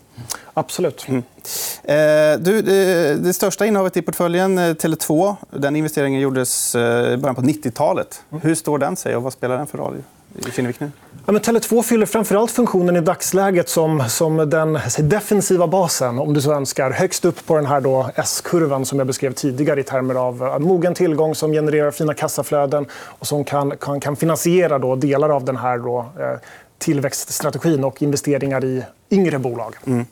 Absolut. 0.55 1.07
Mm. 1.09 1.23
Eh, 1.85 2.41
du, 2.41 2.63
det, 2.63 3.15
det, 3.15 3.33
största 3.33 3.67
innehavet 3.67 3.97
i 3.97 4.03
portföljen, 4.03 4.59
Tele2, 4.59 5.37
den 5.51 5.77
investeringen 5.77 6.21
gjordes 6.21 6.75
i 6.75 7.17
början 7.17 7.35
på 7.35 7.43
90-talet. 7.43 8.23
Mm. 8.31 8.43
Hur 8.43 8.55
står 8.55 8.79
den 8.79 8.97
sig 8.97 9.17
och 9.17 9.23
vad 9.23 9.33
spelar 9.33 9.57
den 9.57 9.67
för 9.67 9.79
roll 9.79 10.03
i 10.37 10.51
Kinnevik? 10.51 10.77
Ja, 11.27 11.33
men 11.33 11.41
Tele2 11.43 11.83
fyller 11.83 12.07
framförallt 12.07 12.51
funktionen 12.51 12.97
i 12.97 13.01
dagsläget 13.01 13.69
som, 13.69 14.05
som 14.09 14.37
den 14.37 14.79
defensiva 14.99 15.67
basen, 15.67 16.19
om 16.19 16.35
du 16.35 16.41
så 16.41 16.53
önskar. 16.53 16.91
Högst 16.91 17.25
upp 17.25 17.47
på 17.47 17.57
den 17.57 17.67
här 17.67 18.21
S-kurvan 18.21 18.85
som 18.85 18.99
jag 18.99 19.07
beskrev 19.07 19.33
tidigare 19.33 19.81
i 19.81 19.83
termer 19.83 20.15
av 20.15 20.57
mogen 20.61 20.95
tillgång 20.95 21.35
som 21.35 21.53
genererar 21.53 21.91
fina 21.91 22.15
kassaflöden 22.15 22.87
och 22.93 23.27
som 23.27 23.45
kan, 23.45 23.77
kan, 23.77 24.01
kan 24.01 24.17
finansiera 24.17 24.79
då 24.79 24.97
delar 24.97 25.29
av 25.29 25.45
den 25.45 25.57
här 25.57 25.79
då, 25.79 25.99
eh, 25.99 26.39
tillväxtstrategin 26.79 27.85
och 27.85 28.03
investeringar 28.03 28.65
i 28.65 28.85
yngre 29.11 29.39
bolag. 29.39 29.77
Mm. 29.87 30.07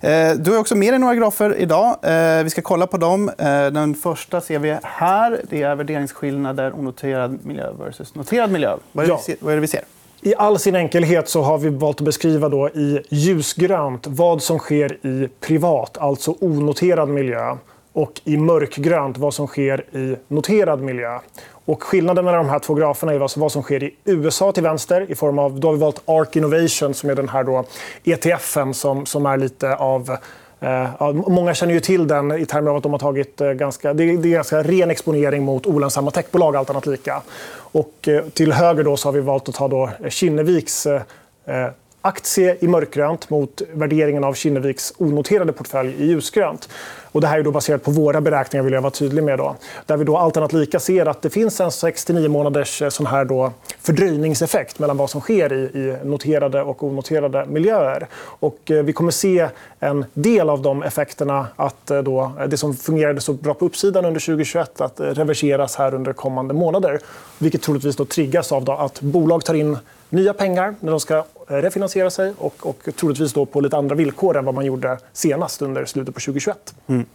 Eh, 0.00 0.30
du 0.36 0.50
har 0.50 0.58
också 0.58 0.74
med 0.74 0.92
dig 0.92 0.98
några 0.98 1.14
grafer 1.14 1.56
idag. 1.56 1.96
Eh, 2.02 2.44
vi 2.44 2.50
ska 2.50 2.62
kolla 2.62 2.86
på 2.86 2.96
dem. 2.96 3.28
Eh, 3.28 3.66
den 3.66 3.94
första 3.94 4.40
ser 4.40 4.58
vi 4.58 4.76
här. 4.82 5.40
Det 5.50 5.62
är 5.62 5.74
värderingsskillnader 5.74 6.72
onoterad 6.78 7.38
miljö 7.42 7.72
versus 7.72 8.14
noterad 8.14 8.50
miljö. 8.50 8.76
Vad 8.92 9.04
är, 9.04 9.08
det, 9.08 9.18
ja. 9.26 9.34
vad 9.40 9.52
är 9.52 9.56
det 9.56 9.60
vi 9.60 9.66
ser? 9.66 9.82
I 10.24 10.34
all 10.34 10.58
sin 10.58 10.76
enkelhet 10.76 11.28
så 11.28 11.42
har 11.42 11.58
vi 11.58 11.68
valt 11.68 12.00
att 12.00 12.04
beskriva 12.04 12.48
då 12.48 12.68
i 12.68 13.00
ljusgrönt 13.10 14.06
vad 14.06 14.42
som 14.42 14.58
sker 14.58 15.06
i 15.06 15.28
privat, 15.40 15.98
alltså 15.98 16.34
onoterad 16.40 17.08
miljö 17.08 17.56
och 17.92 18.20
i 18.24 18.36
mörkgrönt 18.36 19.18
vad 19.18 19.34
som 19.34 19.46
sker 19.46 19.96
i 19.96 20.16
noterad 20.28 20.80
miljö. 20.80 21.18
Och 21.64 21.82
skillnaden 21.82 22.24
mellan 22.24 22.44
de 22.44 22.50
här 22.50 22.58
två 22.58 22.74
graferna 22.74 23.12
är 23.12 23.20
alltså 23.20 23.40
vad 23.40 23.52
som 23.52 23.62
sker 23.62 23.82
i 23.82 23.94
USA 24.04 24.52
till 24.52 24.62
vänster. 24.62 25.10
i 25.10 25.14
form 25.14 25.38
av, 25.38 25.60
Då 25.60 25.68
har 25.68 25.72
vi 25.72 25.80
valt 25.80 26.02
ARK 26.04 26.36
Innovation 26.36 26.94
som 26.94 27.10
är 27.10 27.14
den 27.14 27.28
här 27.28 27.44
då 27.44 27.64
ETFen 28.04 28.74
som, 28.74 29.06
som 29.06 29.26
är 29.26 29.36
lite 29.36 29.76
av 29.76 30.16
Eh, 30.62 31.12
många 31.12 31.54
känner 31.54 31.74
ju 31.74 31.80
till 31.80 32.06
den 32.06 32.32
i 32.32 32.46
termer 32.46 32.70
av 32.70 32.76
att 32.76 32.82
de 32.82 32.92
har 32.92 32.98
tagit 32.98 33.40
eh, 33.40 33.50
ganska, 33.50 33.94
det 33.94 34.04
är, 34.04 34.16
det 34.16 34.28
är 34.28 34.32
ganska 34.32 34.62
ren 34.62 34.90
exponering 34.90 35.42
mot 35.42 35.66
olönsamma 35.66 36.10
techbolag, 36.10 36.56
allt 36.56 36.70
annat 36.70 36.86
lika. 36.86 37.22
Och, 37.54 38.08
eh, 38.08 38.24
till 38.24 38.52
höger 38.52 38.84
då 38.84 38.96
så 38.96 39.08
har 39.08 39.12
vi 39.12 39.20
valt 39.20 39.48
att 39.48 39.54
ta 39.54 39.68
då 39.68 39.90
Kinneviks 40.08 40.86
eh, 40.86 41.02
eh 41.46 41.68
aktie 42.02 42.56
i 42.60 42.68
mörkgrönt 42.68 43.30
mot 43.30 43.62
värderingen 43.72 44.24
av 44.24 44.34
Kinneviks 44.34 44.92
onoterade 44.98 45.52
portfölj 45.52 45.94
i 45.98 46.06
ljusgrönt. 46.06 46.68
Och 47.12 47.20
det 47.20 47.26
här 47.26 47.38
är 47.38 47.42
då 47.42 47.50
baserat 47.50 47.82
på 47.82 47.90
våra 47.90 48.20
beräkningar, 48.20 48.64
vill 48.64 48.72
jag 48.72 48.80
vara 48.82 48.90
tydlig 48.90 49.24
med. 49.24 49.38
Då. 49.38 49.56
Där 49.86 49.96
vi 49.96 50.04
då 50.04 50.16
allt 50.16 50.36
annat 50.36 50.52
lika 50.52 50.80
ser 50.80 51.06
att 51.06 51.22
det 51.22 51.30
finns 51.30 51.60
en 51.60 51.70
69 51.70 52.28
månaders 52.28 52.82
eh, 52.82 52.88
sån 52.88 53.06
här 53.06 53.24
då 53.24 53.52
fördröjningseffekt 53.80 54.78
mellan 54.78 54.96
vad 54.96 55.10
som 55.10 55.20
sker 55.20 55.52
i, 55.52 55.56
i 55.56 55.96
noterade 56.04 56.62
och 56.62 56.82
onoterade 56.82 57.46
miljöer. 57.46 58.06
Och 58.14 58.70
eh, 58.70 58.82
vi 58.82 58.92
kommer 58.92 59.10
se 59.10 59.48
en 59.80 60.04
del 60.14 60.50
av 60.50 60.62
de 60.62 60.82
effekterna, 60.82 61.46
att 61.56 61.90
eh, 61.90 62.02
då, 62.02 62.32
eh, 62.40 62.46
det 62.46 62.56
som 62.56 62.74
fungerade 62.74 63.20
så 63.20 63.32
bra 63.32 63.54
på 63.54 63.66
uppsidan 63.66 64.04
under 64.04 64.20
2021, 64.20 64.80
att 64.80 65.00
eh, 65.00 65.06
reverseras 65.06 65.76
här 65.76 65.94
under 65.94 66.12
kommande 66.12 66.54
månader. 66.54 67.00
Vilket 67.38 67.62
troligtvis 67.62 67.96
då 67.96 68.04
triggas 68.04 68.52
av 68.52 68.64
då 68.64 68.72
att 68.72 69.00
bolag 69.00 69.44
tar 69.44 69.54
in 69.54 69.78
nya 70.08 70.34
pengar 70.34 70.74
när 70.80 70.90
de 70.90 71.00
ska 71.00 71.24
refinansiera 71.46 72.10
sig 72.10 72.32
och, 72.38 72.66
och 72.66 72.88
troligtvis 72.96 73.32
då 73.32 73.46
på 73.46 73.60
lite 73.60 73.76
andra 73.76 73.94
villkor 73.94 74.36
än 74.36 74.44
vad 74.44 74.54
man 74.54 74.64
gjorde 74.64 74.98
senast 75.12 75.62
under 75.62 75.84
slutet 75.84 76.14
på 76.14 76.20
2021. 76.20 76.74
Mm. 76.86 77.06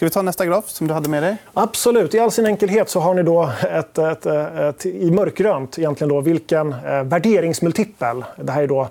Ska 0.00 0.06
vi 0.06 0.10
ta 0.10 0.22
nästa 0.22 0.46
graf 0.46 0.68
som 0.68 0.88
du 0.88 0.94
hade 0.94 1.08
med 1.08 1.22
dig? 1.22 1.36
Absolut. 1.54 2.14
I 2.14 2.18
all 2.18 2.30
sin 2.30 2.46
enkelhet 2.46 2.88
så 2.88 3.00
har 3.00 3.14
ni 3.14 3.22
då 3.22 3.50
ett, 3.70 3.98
ett, 3.98 4.26
ett, 4.26 4.86
i 4.86 5.10
mörkgrönt 5.10 5.78
egentligen 5.78 6.08
då, 6.08 6.20
vilken 6.20 6.72
eh, 6.72 7.02
värderingsmultipel. 7.02 8.24
Det 8.36 8.52
här 8.52 8.62
är 8.62 8.66
då 8.66 8.88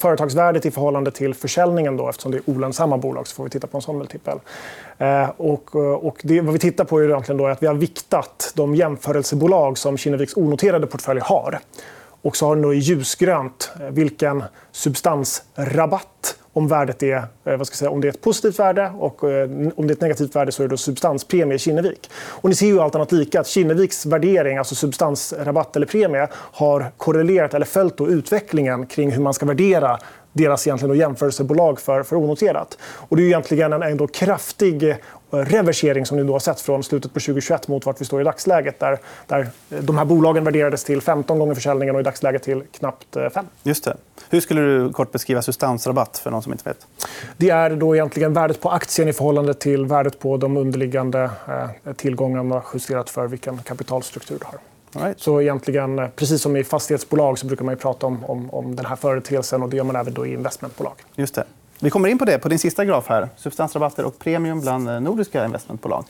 företagsvärdet 0.00 0.66
i 0.66 0.70
förhållande 0.70 1.10
till 1.10 1.34
försäljningen. 1.34 1.96
Då, 1.96 2.08
eftersom 2.08 2.32
det 2.32 2.38
är 2.38 2.50
olönsamma 2.50 2.98
bolag 2.98 3.26
så 3.26 3.34
får 3.34 3.44
vi 3.44 3.50
titta 3.50 3.66
på 3.66 3.78
en 3.78 3.82
sån 3.82 3.98
multipel. 3.98 4.38
Eh, 4.98 5.30
och, 5.36 5.76
och 5.76 6.20
det, 6.22 6.40
vad 6.40 6.52
vi 6.52 6.58
tittar 6.58 6.84
på 6.84 6.98
är 6.98 7.04
egentligen 7.04 7.38
då 7.38 7.46
att 7.46 7.62
vi 7.62 7.66
har 7.66 7.74
viktat 7.74 8.52
de 8.56 8.74
jämförelsebolag 8.74 9.78
som 9.78 9.96
Kinneviks 9.96 10.36
onoterade 10.36 10.86
portfölj 10.86 11.20
har. 11.20 11.58
Och 12.22 12.36
så 12.36 12.46
har 12.46 12.54
den 12.54 12.62
då 12.62 12.74
i 12.74 12.78
ljusgrönt 12.78 13.70
eh, 13.80 13.86
vilken 13.86 14.44
substansrabatt 14.72 16.38
om 16.52 16.68
värdet 16.68 17.02
är, 17.02 17.16
eh, 17.44 17.56
vad 17.56 17.66
ska 17.66 17.76
säga, 17.76 17.90
om 17.90 18.00
det 18.00 18.08
är 18.08 18.12
ett 18.12 18.20
positivt 18.20 18.58
värde 18.58 18.92
och 18.98 19.30
eh, 19.30 19.50
om 19.76 19.86
det 19.86 19.92
är 19.92 19.96
ett 19.96 20.00
negativt 20.00 20.36
värde 20.36 20.52
så 20.52 20.62
är 20.62 20.68
det 20.68 20.78
substanspremie 20.78 21.54
i 21.54 21.58
Kinnevik. 21.58 22.10
Och 22.26 22.48
ni 22.48 22.54
ser 22.54 22.66
ju 22.66 22.80
allt 22.80 22.94
annat 22.94 23.12
lika 23.12 23.40
att 23.40 23.46
Kinneviks 23.46 24.06
värdering, 24.06 24.58
alltså 24.58 24.74
substansrabatt 24.74 25.76
eller 25.76 25.86
premie, 25.86 26.28
har 26.32 26.92
korrelerat 26.96 27.54
eller 27.54 27.66
följt 27.66 28.00
utvecklingen 28.00 28.86
kring 28.86 29.10
hur 29.10 29.22
man 29.22 29.34
ska 29.34 29.46
värdera 29.46 29.98
deras 30.32 30.66
egentligen 30.66 30.96
jämförelsebolag 30.96 31.80
för, 31.80 32.02
för 32.02 32.16
onoterat. 32.16 32.78
Och 32.82 33.16
det 33.16 33.22
är 33.22 33.26
egentligen 33.26 33.72
en, 33.72 33.82
en 33.82 34.08
kraftig 34.08 34.96
reversering 35.30 36.06
som 36.06 36.16
ni 36.16 36.24
då 36.24 36.32
har 36.32 36.40
sett 36.40 36.60
från 36.60 36.82
slutet 36.82 37.14
på 37.14 37.20
2021 37.20 37.68
mot 37.68 37.86
vart 37.86 38.00
vi 38.00 38.04
står 38.04 38.20
i 38.20 38.24
dagsläget. 38.24 38.80
Där, 38.80 38.98
där 39.26 39.48
de 39.68 39.98
här 39.98 40.04
bolagen 40.04 40.44
värderades 40.44 40.84
till 40.84 41.00
15 41.00 41.38
gånger 41.38 41.54
försäljningen 41.54 41.94
och 41.94 42.00
i 42.00 42.04
dagsläget 42.04 42.42
till 42.42 42.62
knappt 42.78 43.14
5. 43.14 43.30
Eh, 43.34 43.42
Just 43.62 43.84
det. 43.84 43.96
Hur 44.30 44.40
skulle 44.40 44.60
du 44.60 44.92
kort 44.92 45.12
beskriva 45.12 45.42
substansrabatt 45.42 46.18
för 46.18 46.30
någon 46.30 46.42
som 46.42 46.52
inte 46.52 46.68
vet? 46.68 46.86
Det 47.36 47.50
är 47.50 47.70
då 47.70 47.96
egentligen 47.96 48.32
värdet 48.32 48.60
på 48.60 48.70
aktien 48.70 49.08
i 49.08 49.12
förhållande 49.12 49.54
till 49.54 49.86
värdet 49.86 50.18
på 50.18 50.36
de 50.36 50.56
underliggande 50.56 51.30
eh, 51.84 51.92
tillgångarna 51.92 52.62
justerat 52.74 53.10
för 53.10 53.26
vilken 53.26 53.58
kapitalstruktur 53.58 54.38
du 54.38 54.44
har. 54.44 54.58
Right. 54.92 55.20
Så 55.20 55.40
egentligen, 55.40 55.98
eh, 55.98 56.08
precis 56.16 56.42
som 56.42 56.56
i 56.56 56.64
fastighetsbolag 56.64 57.38
så 57.38 57.46
brukar 57.46 57.64
man 57.64 57.76
prata 57.76 58.06
om, 58.06 58.24
om, 58.24 58.50
om 58.50 58.76
den 58.76 58.86
här 58.86 58.96
företeelsen. 58.96 59.62
och 59.62 59.68
Det 59.68 59.76
gör 59.76 59.84
man 59.84 59.96
även 59.96 60.14
då 60.14 60.26
i 60.26 60.32
investmentbolag. 60.32 60.94
Just 61.16 61.34
det. 61.34 61.44
Vi 61.80 61.90
kommer 61.90 62.08
in 62.08 62.18
på 62.18 62.24
det 62.24 62.38
på 62.38 62.48
din 62.48 62.58
sista 62.58 62.84
graf. 62.84 63.08
här. 63.08 63.28
Substansrabatter 63.36 64.04
och 64.04 64.18
premium 64.18 64.60
bland 64.60 64.88
eh, 64.88 65.00
nordiska 65.00 65.44
investmentbolag. 65.44 66.04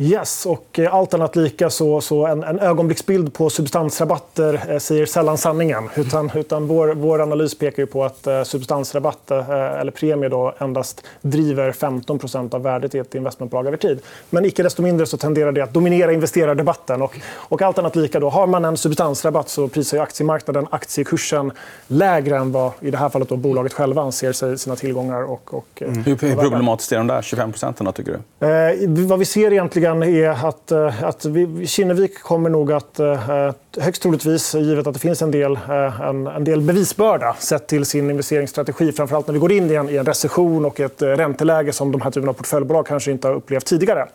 Yes, 0.00 0.46
och 0.46 0.78
eh, 0.78 0.94
allt 0.94 1.14
annat 1.14 1.36
lika 1.36 1.70
så, 1.70 2.00
så 2.00 2.26
en, 2.26 2.42
en 2.42 2.58
ögonblicksbild 2.58 3.34
på 3.34 3.50
substansrabatter 3.50 4.64
eh, 4.68 4.78
säger 4.78 5.06
sällan 5.06 5.38
sanningen. 5.38 5.88
Utan, 5.96 6.30
utan 6.34 6.66
vår, 6.66 6.88
vår 6.88 7.22
analys 7.22 7.58
pekar 7.58 7.86
på 7.86 8.04
att 8.04 8.26
eh, 8.26 8.42
substansrabatt 8.42 9.30
eh, 9.30 9.50
eller 9.50 9.90
premie 9.92 10.28
då 10.28 10.54
endast 10.58 11.04
driver 11.22 11.72
15% 11.72 12.54
av 12.54 12.62
värdet 12.62 12.94
i 12.94 12.98
ett 12.98 13.14
investmentbolag 13.14 13.66
över 13.66 13.76
tid. 13.76 14.00
Men 14.30 14.44
icke 14.44 14.62
desto 14.62 14.82
mindre 14.82 15.06
så 15.06 15.16
tenderar 15.16 15.52
det 15.52 15.60
att 15.60 15.74
dominera 15.74 16.12
investerardebatten. 16.12 17.02
Och, 17.02 17.18
och 17.34 17.62
allt 17.62 17.78
annat 17.78 17.96
lika, 17.96 18.20
då, 18.20 18.28
har 18.28 18.46
man 18.46 18.64
en 18.64 18.76
substansrabatt 18.76 19.48
så 19.48 19.68
prisar 19.68 19.96
ju 19.96 20.02
aktiemarknaden 20.02 20.66
aktiekursen 20.70 21.52
lägre 21.86 22.36
än 22.36 22.52
vad 22.52 22.72
i 22.80 22.90
det 22.90 22.98
här 22.98 23.08
fallet 23.08 23.28
då, 23.28 23.36
bolaget 23.36 23.72
själva 23.72 24.02
anser 24.02 24.32
sig 24.32 24.58
sina 24.58 24.76
tillgångar. 24.76 25.30
Och, 25.30 25.54
och, 25.54 25.82
mm. 25.82 26.04
Hur 26.04 26.16
problematiskt 26.34 26.92
är 26.92 26.96
de 26.96 27.06
där 27.06 27.22
25 27.22 27.52
procenten, 27.52 27.92
tycker 27.92 28.20
du? 28.38 28.46
Eh, 28.46 29.06
vad 29.06 29.18
vi 29.18 29.24
ser 29.24 29.52
egentligen 29.52 29.87
frågan 29.88 30.02
är 30.02 30.46
att, 30.48 30.72
eh, 30.72 31.04
att 31.04 31.24
vi, 31.24 31.66
Kinnevik 31.66 32.22
kommer 32.22 32.50
nog 32.50 32.72
att 32.72 32.98
eh, 32.98 33.52
högst 33.80 34.02
troligtvis, 34.02 34.54
givet 34.54 34.86
att 34.86 34.94
det 34.94 35.00
finns 35.00 35.22
en 35.22 35.30
del, 35.30 35.52
eh, 35.52 36.00
en, 36.00 36.26
en 36.26 36.44
del 36.44 36.60
bevisbörda 36.60 37.34
sett 37.38 37.66
till 37.66 37.84
sin 37.84 38.10
investeringsstrategi, 38.10 38.92
framförallt 38.92 39.26
när 39.26 39.32
vi 39.32 39.40
går 39.40 39.52
in 39.52 39.70
i 39.70 39.74
en, 39.74 39.88
i 39.88 39.96
en 39.96 40.06
recession 40.06 40.64
och 40.64 40.80
ett 40.80 41.02
ränteläge 41.02 41.72
som 41.72 41.92
de 41.92 42.00
här 42.00 42.10
typen 42.10 42.28
av 42.28 42.32
portföljbolag 42.32 42.86
kanske 42.86 43.10
inte 43.10 43.28
har 43.28 43.34
upplevt 43.34 43.64
tidigare. 43.64 44.06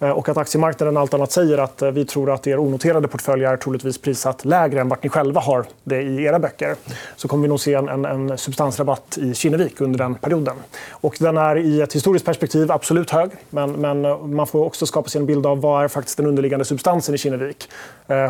Eh, 0.00 0.10
och 0.10 0.28
att 0.28 0.36
aktiemarknaden 0.36 0.96
allt 0.96 1.14
annat 1.14 1.32
säger 1.32 1.58
att 1.58 1.82
eh, 1.82 1.90
vi 1.90 2.04
tror 2.04 2.30
att 2.30 2.46
er 2.46 2.58
onoterade 2.58 3.08
portfölj 3.08 3.44
är 3.44 3.56
troligtvis 3.56 3.98
prissatt 3.98 4.44
lägre 4.44 4.80
än 4.80 4.88
vart 4.88 5.02
ni 5.02 5.08
själva 5.08 5.40
har 5.40 5.64
det 5.84 6.02
i 6.02 6.24
era 6.24 6.38
böcker. 6.38 6.74
Så 7.16 7.28
kommer 7.28 7.42
vi 7.42 7.48
nog 7.48 7.60
se 7.60 7.74
en, 7.74 8.04
en, 8.04 8.38
substansrabatt 8.38 9.18
i 9.18 9.34
Kinnevik 9.34 9.80
under 9.80 9.98
den 9.98 10.14
perioden. 10.14 10.56
Och 10.90 11.16
den 11.20 11.36
är 11.36 11.56
i 11.56 11.80
ett 11.80 11.92
historiskt 11.92 12.24
perspektiv 12.24 12.72
absolut 12.72 13.10
hög. 13.10 13.30
Men, 13.50 13.72
men 13.72 14.04
eh, 14.04 14.18
man 14.18 14.46
får 14.46 14.64
också 14.64 14.86
skapa 14.86 15.08
sig 15.08 15.20
en 15.20 15.26
bild 15.26 15.46
av 15.46 15.60
vad 15.60 15.84
är 15.84 15.88
faktiskt 15.88 16.16
den 16.16 16.26
underliggande 16.26 16.64
substansen 16.64 17.14
i 17.14 17.18
Kinnevik. 17.18 17.68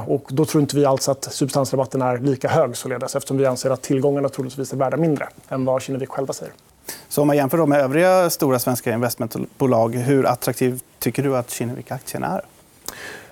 Och 0.07 0.29
då 0.29 0.45
tror 0.45 0.61
inte 0.61 0.77
vi 0.77 0.85
alls 0.85 1.09
att 1.09 1.25
substansrabatten 1.25 2.03
är 2.03 2.19
lika 2.19 2.49
hög 2.49 2.77
således 2.77 3.17
eftersom 3.17 3.37
vi 3.37 3.47
anser 3.47 3.71
att 3.71 3.83
tillgångarna 3.83 4.29
troligtvis 4.29 4.73
är 4.73 4.77
värda 4.77 4.97
mindre 4.97 5.29
än 5.49 5.65
vad 5.65 5.83
Kinnevik 5.83 6.09
själva 6.09 6.33
säger. 6.33 6.55
Så 7.09 7.21
om 7.21 7.27
man 7.27 7.37
jämför 7.37 7.67
med 7.67 7.81
övriga 7.81 8.31
stora 8.31 8.59
svenska 8.59 8.93
investmentbolag, 8.93 9.95
hur 9.95 10.27
attraktivt 10.27 10.85
tycker 11.01 11.23
du 11.23 11.37
att 11.37 11.51
Kinnevik-aktien 11.51 12.25
är? 12.25 12.45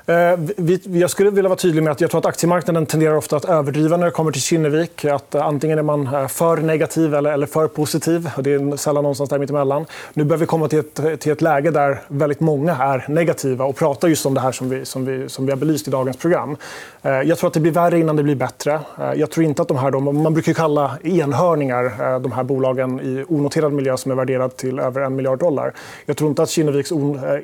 Eh, 0.08 0.38
jag 0.84 1.10
skulle 1.10 1.30
vilja 1.30 1.48
vara 1.48 1.58
tydlig 1.58 1.82
med 1.82 1.90
att 1.90 2.00
jag 2.00 2.10
tror 2.10 2.18
att 2.18 2.26
aktiemarknaden 2.26 2.86
tenderar 2.86 3.14
ofta 3.14 3.36
att 3.36 3.44
överdriva 3.44 3.96
när 3.96 4.06
det 4.06 4.10
kommer 4.10 4.32
till 4.32 4.42
Kinnevik. 4.42 5.04
Att 5.04 5.34
eh, 5.34 5.46
antingen 5.46 5.78
är 5.78 5.82
man 5.82 6.06
eh, 6.06 6.26
för 6.26 6.56
negativ 6.56 7.14
eller 7.14 7.46
för 7.46 7.68
positiv. 7.68 8.30
Det 8.38 8.52
är 8.52 8.76
sällan 8.76 9.02
någonstans 9.02 9.30
där 9.30 9.38
mittemellan. 9.38 9.86
Nu 10.14 10.24
börjar 10.24 10.40
vi 10.40 10.46
komma 10.46 10.68
till 10.68 10.78
ett, 10.78 11.20
till 11.20 11.32
ett 11.32 11.42
läge 11.42 11.70
där 11.70 12.00
väldigt 12.08 12.40
många 12.40 12.76
är 12.76 13.04
negativa 13.08 13.64
och 13.64 13.76
pratar 13.76 14.08
just 14.08 14.26
om 14.26 14.34
det 14.34 14.40
här 14.40 14.52
som 14.52 14.68
vi, 14.68 14.84
som 14.84 15.04
vi, 15.04 15.28
som 15.28 15.46
vi 15.46 15.52
har 15.52 15.56
belyst 15.56 15.88
i 15.88 15.90
dagens 15.90 16.16
program. 16.16 16.56
Jag 17.02 17.38
tror 17.38 17.48
att 17.48 17.54
det 17.54 17.60
blir 17.60 17.72
värre 17.72 17.98
innan 17.98 18.16
det 18.16 18.22
blir 18.22 18.34
bättre. 18.34 18.80
Jag 19.16 19.30
tror 19.30 19.46
inte 19.46 19.62
att 19.62 19.68
de 19.68 19.76
här, 19.76 19.90
man 20.00 20.34
brukar 20.34 20.52
kalla 20.52 20.98
enhörningar 21.02 22.18
de 22.18 22.32
här 22.32 22.42
bolagen 22.42 23.00
i 23.00 23.24
onoterad 23.28 23.72
miljö 23.72 23.96
som 23.96 24.10
är 24.12 24.16
värderad 24.16 24.56
till 24.56 24.78
över 24.78 25.00
en 25.00 25.16
miljard 25.16 25.38
dollar. 25.38 25.72
Jag 26.06 26.16
tror 26.16 26.30
inte 26.30 26.42
att 26.42 26.50
Kinneviks 26.50 26.92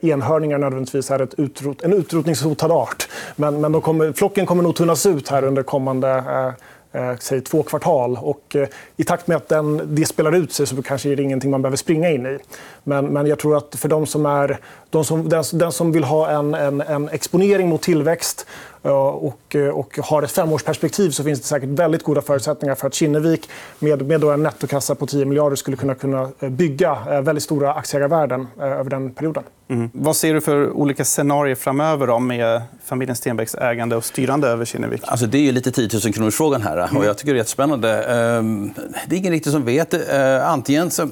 enhörningar 0.03 0.59
nödvändigtvis 0.59 1.11
är 1.11 1.23
ett 1.23 1.35
utrot, 1.39 1.83
en 1.83 1.93
utrotningshotad 1.93 2.54
hotad 2.55 2.73
art. 2.73 3.09
Men, 3.37 3.61
men 3.61 3.73
de 3.73 3.81
kommer, 3.81 4.13
flocken 4.13 4.47
kommer 4.47 4.63
nog 4.63 4.77
tunnas 4.77 5.07
ut 5.07 5.29
här 5.29 5.45
under 5.45 5.63
kommande 5.63 6.09
eh, 6.09 6.53
eh, 6.95 7.17
säg, 7.21 7.41
två 7.41 7.63
kvartal. 7.63 8.19
Och, 8.23 8.57
eh, 8.57 8.69
I 8.97 9.05
takt 9.05 9.27
med 9.27 9.37
att 9.37 9.49
den, 9.49 9.95
det 9.95 10.07
spelar 10.07 10.35
ut 10.35 10.53
sig 10.53 10.67
så 10.67 10.83
kanske 10.83 11.11
är 11.11 11.17
det 11.17 11.23
ingenting 11.23 11.51
man 11.51 11.63
behöver 11.63 11.77
springa 11.77 12.11
in 12.11 12.27
i. 12.27 12.39
Men, 12.85 13.07
men 13.07 13.27
jag 13.27 13.39
tror 13.39 13.57
att 13.57 13.75
för 13.75 13.89
de 13.89 14.07
som 14.07 14.27
är, 14.27 14.59
de 14.91 15.05
som, 15.05 15.29
den, 15.29 15.45
den 15.53 15.73
som 15.73 15.93
vill 15.93 16.05
ha 16.05 16.31
en, 16.31 16.55
en, 16.55 16.81
en 16.81 17.09
exponering 17.09 17.69
mot 17.69 17.83
tillväxt 17.83 18.47
och, 18.91 19.57
och 19.73 19.99
har 20.03 20.23
ett 20.23 20.31
femårsperspektiv 20.31 21.11
så 21.11 21.25
finns 21.25 21.41
det 21.41 21.47
säkert 21.47 21.69
väldigt 21.69 22.03
goda 22.03 22.23
förutsättningar 22.23 22.75
för 22.75 22.87
att 22.87 22.95
Kinnevik 22.95 23.49
med, 23.79 24.07
med 24.07 24.21
då 24.21 24.31
en 24.31 24.43
nettokassa 24.43 24.95
på 24.95 25.07
10 25.07 25.25
miljarder 25.25 25.57
skulle 25.57 25.77
kunna, 25.77 25.95
kunna 25.95 26.31
bygga 26.41 27.21
väldigt 27.21 27.45
stora 27.45 27.73
aktieägarvärden 27.73 28.47
över 28.61 28.91
den 28.91 29.13
perioden. 29.13 29.43
Mm. 29.69 29.91
Vad 29.93 30.17
ser 30.17 30.35
du 30.35 30.41
för 30.41 30.71
olika 30.71 31.05
scenarier 31.05 31.55
framöver 31.55 32.07
då, 32.07 32.19
med 32.19 32.63
familjen 32.85 33.17
Stenbecks 33.17 33.55
ägande 33.55 33.97
och 33.97 34.05
styrande 34.05 34.49
över 34.49 34.65
Kinnevik? 34.65 35.01
Alltså, 35.05 35.27
det 35.27 35.39
är 35.39 35.43
ju 35.43 35.53
lite 35.53 35.71
10 35.71 35.89
000 36.05 36.13
kronors 36.13 36.35
frågan 36.35 36.63
här. 36.63 36.77
Mm. 36.77 36.97
Och 36.97 37.05
jag 37.05 37.19
tycker 37.19 37.33
det 37.33 37.37
är 37.37 37.41
jättespännande. 37.41 38.05
Ehm, 38.05 38.75
det 39.07 39.17
är 39.17 39.19
ingen 39.19 39.33
riktigt 39.33 39.53
som 39.53 39.65
vet. 39.65 39.95
Ehm, 39.95 40.43
antingen 40.45 40.91
så 40.91 41.09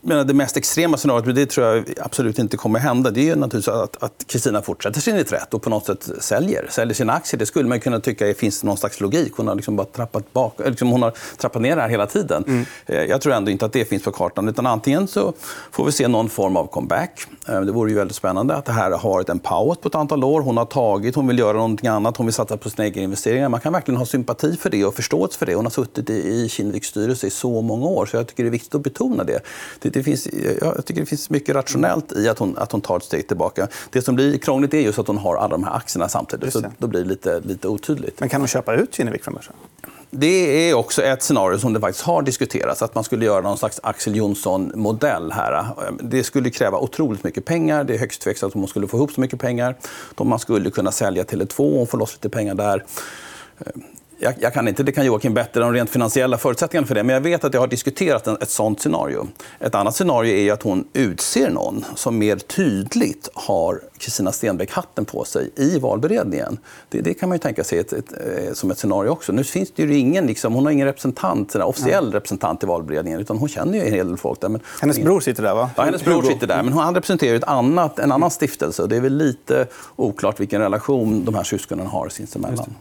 menar, 0.00 0.24
det 0.24 0.34
mest 0.34 0.56
extrema 0.56 0.96
scenariot, 0.96 1.26
men 1.26 1.34
det 1.34 1.46
tror 1.46 1.66
jag 1.66 1.84
absolut 2.00 2.38
inte 2.38 2.56
kommer 2.56 2.78
hända, 2.78 3.10
det 3.10 3.30
är 3.30 3.36
naturligtvis 3.36 3.74
att 4.00 4.24
Kristina 4.26 4.62
fortsätter 4.62 5.00
sin 5.00 5.16
reträtt 5.16 5.54
och 5.54 5.62
på 5.62 5.70
något 5.70 5.86
sätt 5.86 6.08
säljer, 6.20 6.66
säljer 6.70 6.94
sina 6.94 7.12
aktier. 7.12 7.38
Det 7.38 7.46
skulle 7.46 7.68
man 7.68 7.80
kunna 7.80 8.00
tycka 8.00 8.34
finns 8.40 8.64
någon 8.64 8.76
slags 8.76 9.00
logik. 9.00 9.32
Hon 9.36 9.48
har 9.48 9.54
liksom 9.54 9.76
bara 9.76 9.86
trappat, 9.86 10.32
bak, 10.32 10.60
liksom 10.66 10.90
hon 10.90 11.02
har 11.02 11.12
trappat 11.36 11.62
ner 11.62 11.76
det 11.76 11.82
här 11.82 11.88
hela 11.88 12.06
tiden. 12.06 12.44
Mm. 12.46 12.64
Eh, 12.86 13.04
jag 13.04 13.20
tror 13.20 13.32
ändå 13.32 13.50
inte 13.50 13.66
att 13.66 13.72
det 13.72 13.84
finns 13.84 14.02
på 14.02 14.12
kartan. 14.12 14.48
Utan 14.48 14.66
antingen 14.66 15.08
så 15.08 15.32
får 15.70 15.84
vi 15.84 15.92
se 15.92 16.08
någon 16.08 16.28
form 16.28 16.56
av 16.56 16.66
comeback. 16.66 17.26
Eh, 17.48 17.60
det 17.60 17.72
vore 17.72 17.90
ju 17.90 17.96
väldigt 17.96 18.16
spännande 18.16 18.56
att 18.56 18.64
det 18.64 18.72
här 18.72 18.90
har 18.90 19.10
varit 19.10 19.28
en 19.28 19.38
paus 19.38 19.78
på 19.78 19.88
ett 19.88 19.94
antal 19.94 20.24
år. 20.24 20.40
Hon 20.40 20.56
har 20.56 20.64
tagit, 20.64 21.14
hon 21.14 21.26
vill 21.26 21.38
göra 21.38 21.52
någonting 21.52 21.88
annat, 21.88 22.16
hon 22.16 22.26
vill 22.26 22.34
satsa 22.34 22.56
på 22.56 22.70
sina 22.70 22.86
egna 22.86 23.02
investeringar. 23.02 23.48
Man 23.48 23.60
kan 23.60 23.72
verkligen 23.72 23.98
ha 23.98 24.06
sympati 24.06 24.56
för 24.56 24.70
det 24.70 24.84
och 24.84 24.94
förståelse 24.94 25.38
för 25.38 25.46
det. 25.46 25.54
Hon 25.54 25.64
har 25.64 25.70
suttit 25.70 26.10
i 26.10 26.48
Kinneviks 26.48 26.88
styrelse 26.88 27.26
i 27.26 27.30
så 27.30 27.62
många 27.62 27.86
år, 27.86 28.06
så 28.06 28.16
jag 28.16 28.26
tycker 28.26 28.42
det 28.42 28.48
är 28.48 28.50
viktigt 28.50 28.74
att 28.74 28.82
betona 28.82 29.24
det. 29.24 29.40
Det, 29.80 29.90
det 29.90 30.02
finns 30.02 30.28
jag 30.60 30.86
tycker 30.86 31.00
det 31.00 31.06
finns 31.06 31.30
mycket 31.30 31.54
rationellt 31.54 32.12
i 32.12 32.28
att 32.28 32.38
hon, 32.38 32.58
att 32.58 32.72
hon 32.72 32.80
tar 32.80 32.96
ett 32.96 33.04
steg 33.04 33.28
tillbaka. 33.28 33.68
Det 33.90 34.02
som 34.02 34.14
blir 34.14 34.38
krångligt 34.38 34.74
är 34.74 34.80
just 34.80 34.98
att 34.98 35.06
hon 35.06 35.18
har 35.18 35.36
alla 35.36 35.48
de 35.48 35.64
här 35.64 35.76
aktierna 35.76 36.08
samtidigt. 36.08 36.52
Så 36.52 36.62
då 36.78 36.86
blir 36.86 37.02
det 37.02 37.08
lite, 37.08 37.40
lite 37.40 37.68
otydligt. 37.68 38.20
Men 38.20 38.28
kan 38.28 38.40
hon 38.40 38.48
köpa 38.48 38.74
ut 38.74 38.94
Kinnevik 38.94 39.24
börsen? 39.24 39.54
Det 40.10 40.70
är 40.70 40.74
också 40.74 41.02
ett 41.02 41.22
scenario 41.22 41.58
som 41.58 41.72
det 41.72 41.80
faktiskt 41.80 42.04
har 42.04 42.22
diskuterats. 42.22 42.82
Att 42.82 42.94
man 42.94 43.04
skulle 43.04 43.24
göra 43.24 43.40
någon 43.40 43.58
slags 43.58 43.80
Axel 43.82 44.16
Jonsson-modell 44.16 45.32
här. 45.32 45.66
Det 46.02 46.24
skulle 46.24 46.50
kräva 46.50 46.78
otroligt 46.78 47.24
mycket 47.24 47.44
pengar. 47.44 47.84
Det 47.84 47.94
är 47.94 47.98
högst 47.98 48.22
tveksamt 48.22 48.54
om 48.54 48.60
man 48.60 48.68
skulle 48.68 48.88
få 48.88 48.96
ihop 48.96 49.12
så 49.12 49.20
mycket 49.20 49.40
pengar. 49.40 49.76
Man 50.18 50.38
skulle 50.38 50.70
kunna 50.70 50.92
sälja 50.92 51.22
Tele2 51.22 51.82
och 51.82 51.90
få 51.90 51.96
loss 51.96 52.12
lite 52.12 52.28
pengar 52.28 52.54
där 52.54 52.84
jag, 54.20 54.34
jag, 54.40 54.54
kan 54.54 54.68
inte, 54.68 54.82
det 54.82 54.92
kan 54.92 55.06
Joakim 55.06 55.34
bättre, 55.34 55.60
de 55.60 55.72
rent 55.72 55.90
finansiella 55.90 56.38
förutsättningarna 56.38 56.86
för 56.86 56.94
det. 56.94 57.02
Men 57.02 57.14
jag 57.14 57.20
vet 57.20 57.44
att 57.44 57.54
jag 57.54 57.60
har 57.60 57.68
diskuterat 57.68 58.26
en, 58.26 58.36
ett 58.40 58.50
sånt 58.50 58.80
scenario. 58.80 59.28
Ett 59.58 59.74
annat 59.74 59.96
scenario 59.96 60.34
är 60.34 60.52
att 60.52 60.62
hon 60.62 60.84
utser 60.92 61.50
någon 61.50 61.84
som 61.94 62.18
mer 62.18 62.36
tydligt 62.36 63.28
har 63.34 63.80
Kristina 63.98 64.32
Stenbeck-hatten 64.32 65.04
på 65.04 65.24
sig 65.24 65.50
i 65.56 65.78
valberedningen. 65.78 66.58
Det, 66.88 67.00
det, 67.00 67.14
kan 67.14 67.28
man 67.28 67.36
ju 67.36 67.40
tänka 67.40 67.64
sig 67.64 67.78
ett, 67.78 67.92
ett, 67.92 68.12
ett, 68.12 68.48
eh, 68.48 68.52
som 68.52 68.70
ett 68.70 68.78
scenario 68.78 69.08
också. 69.08 69.32
Nu 69.32 69.44
finns 69.44 69.72
det 69.76 69.82
ju 69.82 69.98
ingen, 69.98 70.26
liksom, 70.26 70.54
hon 70.54 70.64
har 70.64 70.72
ingen 70.72 70.86
representant, 70.86 71.54
officiell 71.54 72.04
Nej. 72.04 72.14
representant 72.14 72.62
i 72.62 72.66
valberedningen. 72.66 73.20
Utan 73.20 73.38
hon 73.38 73.48
känner 73.48 73.78
ju 73.78 73.84
en 73.86 73.92
hel 73.92 74.08
del 74.08 74.16
folk 74.16 74.40
där. 74.40 74.48
Men, 74.48 74.60
hennes 74.80 74.98
bror 74.98 75.20
sitter 75.20 75.42
där, 75.42 75.54
va? 75.54 75.70
Ja, 75.76 75.82
hennes 75.82 76.04
bror 76.04 76.22
sitter 76.22 76.46
där. 76.46 76.62
Men 76.62 76.72
han 76.72 76.94
representerar 76.94 77.36
ett 77.36 77.44
annat, 77.44 77.98
en 77.98 78.12
annan 78.12 78.30
stiftelse. 78.30 78.86
Det 78.86 78.96
är 78.96 79.00
väl 79.00 79.16
lite 79.16 79.66
oklart 79.96 80.40
vilken 80.40 80.60
relation 80.60 81.24
de 81.24 81.34
här 81.34 81.44
syskonen 81.44 81.86
har 81.86 82.08
sinsemellan. 82.08 82.74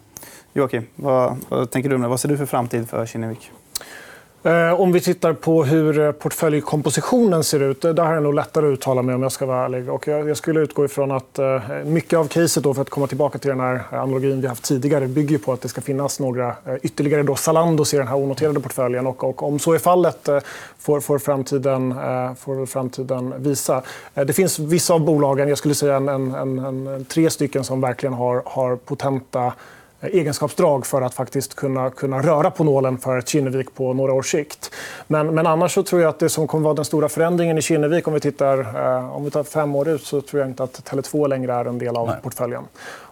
Joakim, 0.54 0.84
vad, 0.96 1.38
vad 1.50 1.72
tänker 1.72 1.90
du? 1.90 1.98
Vad 1.98 2.20
ser 2.20 2.30
du 2.30 2.38
för 2.38 2.46
framtid 2.46 2.90
för 2.90 3.06
Kinnevik? 3.06 3.52
Eh, 4.44 4.82
om 4.82 4.92
vi 4.92 5.02
tittar 5.02 5.34
på 5.34 5.64
hur 5.64 6.00
eh, 6.00 6.12
portföljkompositionen 6.12 7.44
ser 7.44 7.60
ut, 7.60 7.86
eh, 7.86 7.94
där 7.94 8.04
har 8.04 8.14
jag 8.14 8.24
nog 8.24 8.34
lättare 8.34 8.68
att 8.68 8.74
uttala 8.74 9.02
mig 9.02 9.16
om 9.16 9.24
jag 9.24 9.32
ska 9.32 9.46
vara 9.46 9.66
ärlig. 9.66 9.90
Och 9.90 10.08
jag 10.08 10.38
skulle 10.38 10.60
utgå 10.60 10.86
ifrån 10.86 11.12
att 11.12 11.40
mycket 11.86 12.20
av 12.20 12.28
caset, 12.28 12.64
då, 12.64 12.74
för 12.74 12.82
att 12.82 12.90
komma 12.90 13.08
tillbaka 13.08 13.40
till 13.40 13.50
den 13.50 13.60
här 13.60 13.82
analogin 13.92 14.42
vi 14.42 14.48
haft 14.48 14.64
tidigare, 14.64 15.08
bygger 15.08 15.38
på 15.38 15.54
att 15.54 15.62
det 15.62 15.68
ska 15.68 15.82
finnas 15.82 16.20
några 16.20 16.56
ytterligare 16.82 17.24
då 17.24 17.36
Zalandos 17.36 17.94
i 17.94 17.98
den 17.98 18.08
här 18.08 18.16
onoterade 18.16 18.60
portföljen. 18.60 19.08
Och, 19.08 19.24
och 19.24 19.44
om 19.44 19.60
så 19.60 19.74
är 19.74 19.80
fallet 19.80 20.30
får, 20.80 21.00
får, 21.00 21.20
framtiden, 21.20 21.96
får 22.40 22.66
framtiden 22.66 23.34
visa. 23.38 23.82
Det 24.14 24.34
finns 24.34 24.60
vissa 24.60 24.94
av 24.94 25.06
bolagen, 25.06 25.50
jag 25.50 25.58
skulle 25.58 25.76
säga 25.76 25.96
en, 25.96 26.08
en, 26.08 26.60
en 26.60 27.06
tre 27.06 27.30
stycken, 27.30 27.64
som 27.64 27.82
verkligen 27.82 28.14
har, 28.14 28.44
har 28.46 28.76
potenta 28.76 29.54
egenskapsdrag 30.02 30.86
för 30.86 31.02
att 31.02 31.14
faktiskt 31.14 31.56
kunna, 31.56 31.90
kunna 31.90 32.22
röra 32.22 32.52
på 32.52 32.64
nålen 32.64 32.98
för 32.98 33.22
Kinnevik 33.22 33.76
på 33.76 33.94
några 33.94 34.14
års 34.14 34.32
sikt. 34.32 34.72
Men, 35.08 35.36
men 35.36 35.48
annars 35.48 35.74
så 35.74 35.84
tror 35.84 36.02
jag 36.02 36.10
att 36.10 36.20
det 36.20 36.30
som 36.30 36.48
kommer 36.48 36.64
vara 36.64 36.74
den 36.74 36.86
stora 36.86 37.10
förändringen 37.10 37.58
i 37.58 37.62
Kinnevik 37.62 38.08
om 38.08 38.14
vi 38.14 38.20
tittar 38.20 38.60
eh, 38.60 39.16
om 39.16 39.24
vi 39.24 39.32
tar 39.32 39.44
fem 39.44 39.76
år 39.76 39.88
ut 39.88 40.04
så 40.04 40.22
tror 40.22 40.40
jag 40.40 40.50
inte 40.50 40.64
att 40.64 40.90
Tele2 40.90 41.28
längre 41.28 41.54
är 41.54 41.66
en 41.66 41.78
del 41.78 41.96
av 41.96 42.08
Nej. 42.08 42.16
portföljen. 42.24 42.64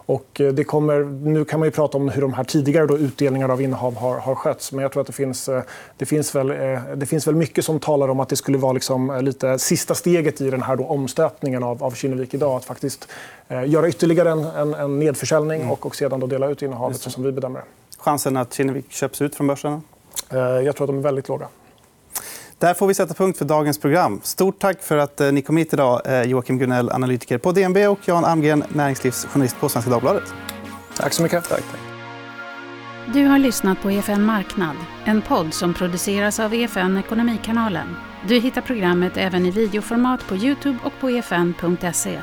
Och 0.08 0.40
eh, 0.40 0.52
det 0.52 0.64
kommer, 0.64 1.04
nu 1.04 1.44
kan 1.44 1.60
man 1.60 1.66
ju 1.66 1.70
prata 1.70 1.98
om 1.98 2.08
hur 2.08 2.22
de 2.22 2.32
här 2.32 2.44
tidigare 2.44 2.86
då 2.86 2.98
utdelningar 2.98 3.48
av 3.48 3.62
innehav 3.62 3.96
har, 3.96 4.18
har 4.18 4.34
skötts. 4.34 4.72
Men 4.72 4.82
jag 4.82 4.92
tror 4.92 5.00
att 5.00 5.06
det 5.06 5.12
finns, 5.12 5.48
eh, 5.48 5.62
det, 5.96 6.06
finns 6.06 6.34
väl, 6.34 6.50
eh, 6.50 6.80
det 6.96 7.06
finns 7.06 7.26
väl 7.26 7.34
mycket 7.34 7.64
som 7.64 7.80
talar 7.80 8.08
om 8.08 8.20
att 8.20 8.28
det 8.28 8.36
skulle 8.36 8.58
vara 8.58 8.72
liksom 8.72 9.18
lite 9.22 9.58
sista 9.58 9.94
steget 9.94 10.40
i 10.40 10.50
den 10.50 10.62
här 10.62 10.76
då 10.76 10.84
omstöpningen 10.84 11.62
av, 11.62 11.84
av 11.84 11.90
Kinnevik 11.90 12.34
idag. 12.34 12.56
Att 12.56 12.64
faktiskt 12.64 13.08
eh, 13.48 13.68
göra 13.68 13.88
ytterligare 13.88 14.30
en, 14.30 14.44
en, 14.44 14.74
en 14.74 14.98
nedförsäljning 14.98 15.60
mm. 15.60 15.72
och, 15.72 15.86
och 15.86 15.96
sedan 15.96 16.20
då 16.20 16.26
dela 16.26 16.48
ut 16.48 16.62
innehavet 16.62 17.00
så 17.00 17.10
som 17.10 17.22
vi 17.22 17.32
bedömer 17.32 17.60
det. 17.60 17.66
Chansen 17.98 18.36
att 18.36 18.54
Kinnevik 18.54 18.92
köps 18.92 19.22
ut 19.22 19.34
från 19.34 19.46
börsen? 19.46 19.82
Eh, 20.30 20.38
jag 20.38 20.76
tror 20.76 20.84
att 20.84 20.88
de 20.88 20.98
är 20.98 21.02
väldigt 21.02 21.28
låga. 21.28 21.48
Där 22.58 22.74
får 22.74 22.86
vi 22.86 22.94
sätta 22.94 23.14
punkt 23.14 23.38
för 23.38 23.44
dagens 23.44 23.78
program. 23.78 24.20
Stort 24.22 24.58
tack 24.58 24.82
för 24.82 24.98
att 24.98 25.20
eh, 25.20 25.32
ni 25.32 25.42
kom 25.42 25.56
hit 25.56 25.72
idag. 25.72 26.00
Eh, 26.04 26.22
Joakim 26.22 26.58
Gunell, 26.58 26.90
analytiker 26.90 27.38
på 27.38 27.52
DNB 27.52 27.76
och 27.76 27.98
Jan 28.04 28.24
Almgren, 28.24 28.64
näringslivsjournalist 28.68 29.60
på 29.60 29.68
Svenska 29.68 29.90
Dagbladet. 29.90 30.34
Tack 30.96 31.12
så 31.12 31.22
mycket. 31.22 31.48
Tack, 31.48 31.62
tack. 31.70 31.80
Du 33.12 33.26
har 33.26 33.38
lyssnat 33.38 33.82
på 33.82 33.90
EFN 33.90 34.24
Marknad, 34.24 34.76
en 35.04 35.22
podd 35.22 35.54
som 35.54 35.74
produceras 35.74 36.40
av 36.40 36.54
EFN 36.54 36.96
Ekonomikanalen. 36.96 37.96
Du 38.28 38.38
hittar 38.38 38.60
programmet 38.60 39.12
även 39.16 39.46
i 39.46 39.50
videoformat 39.50 40.26
på 40.28 40.36
Youtube 40.36 40.78
och 40.84 40.92
på 41.00 41.08
efn.se. 41.08 42.18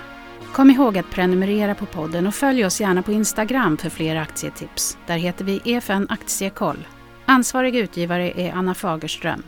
Kom 0.53 0.69
ihåg 0.69 0.97
att 0.97 1.09
prenumerera 1.11 1.75
på 1.75 1.85
podden 1.85 2.27
och 2.27 2.35
följ 2.35 2.65
oss 2.65 2.81
gärna 2.81 3.01
på 3.01 3.11
Instagram 3.11 3.77
för 3.77 3.89
fler 3.89 4.15
aktietips. 4.15 4.97
Där 5.07 5.17
heter 5.17 5.45
vi 5.45 5.61
EFN 5.65 6.07
Aktiekoll. 6.09 6.87
Ansvarig 7.25 7.75
utgivare 7.75 8.31
är 8.31 8.53
Anna 8.53 8.73
Fagerström. 8.73 9.43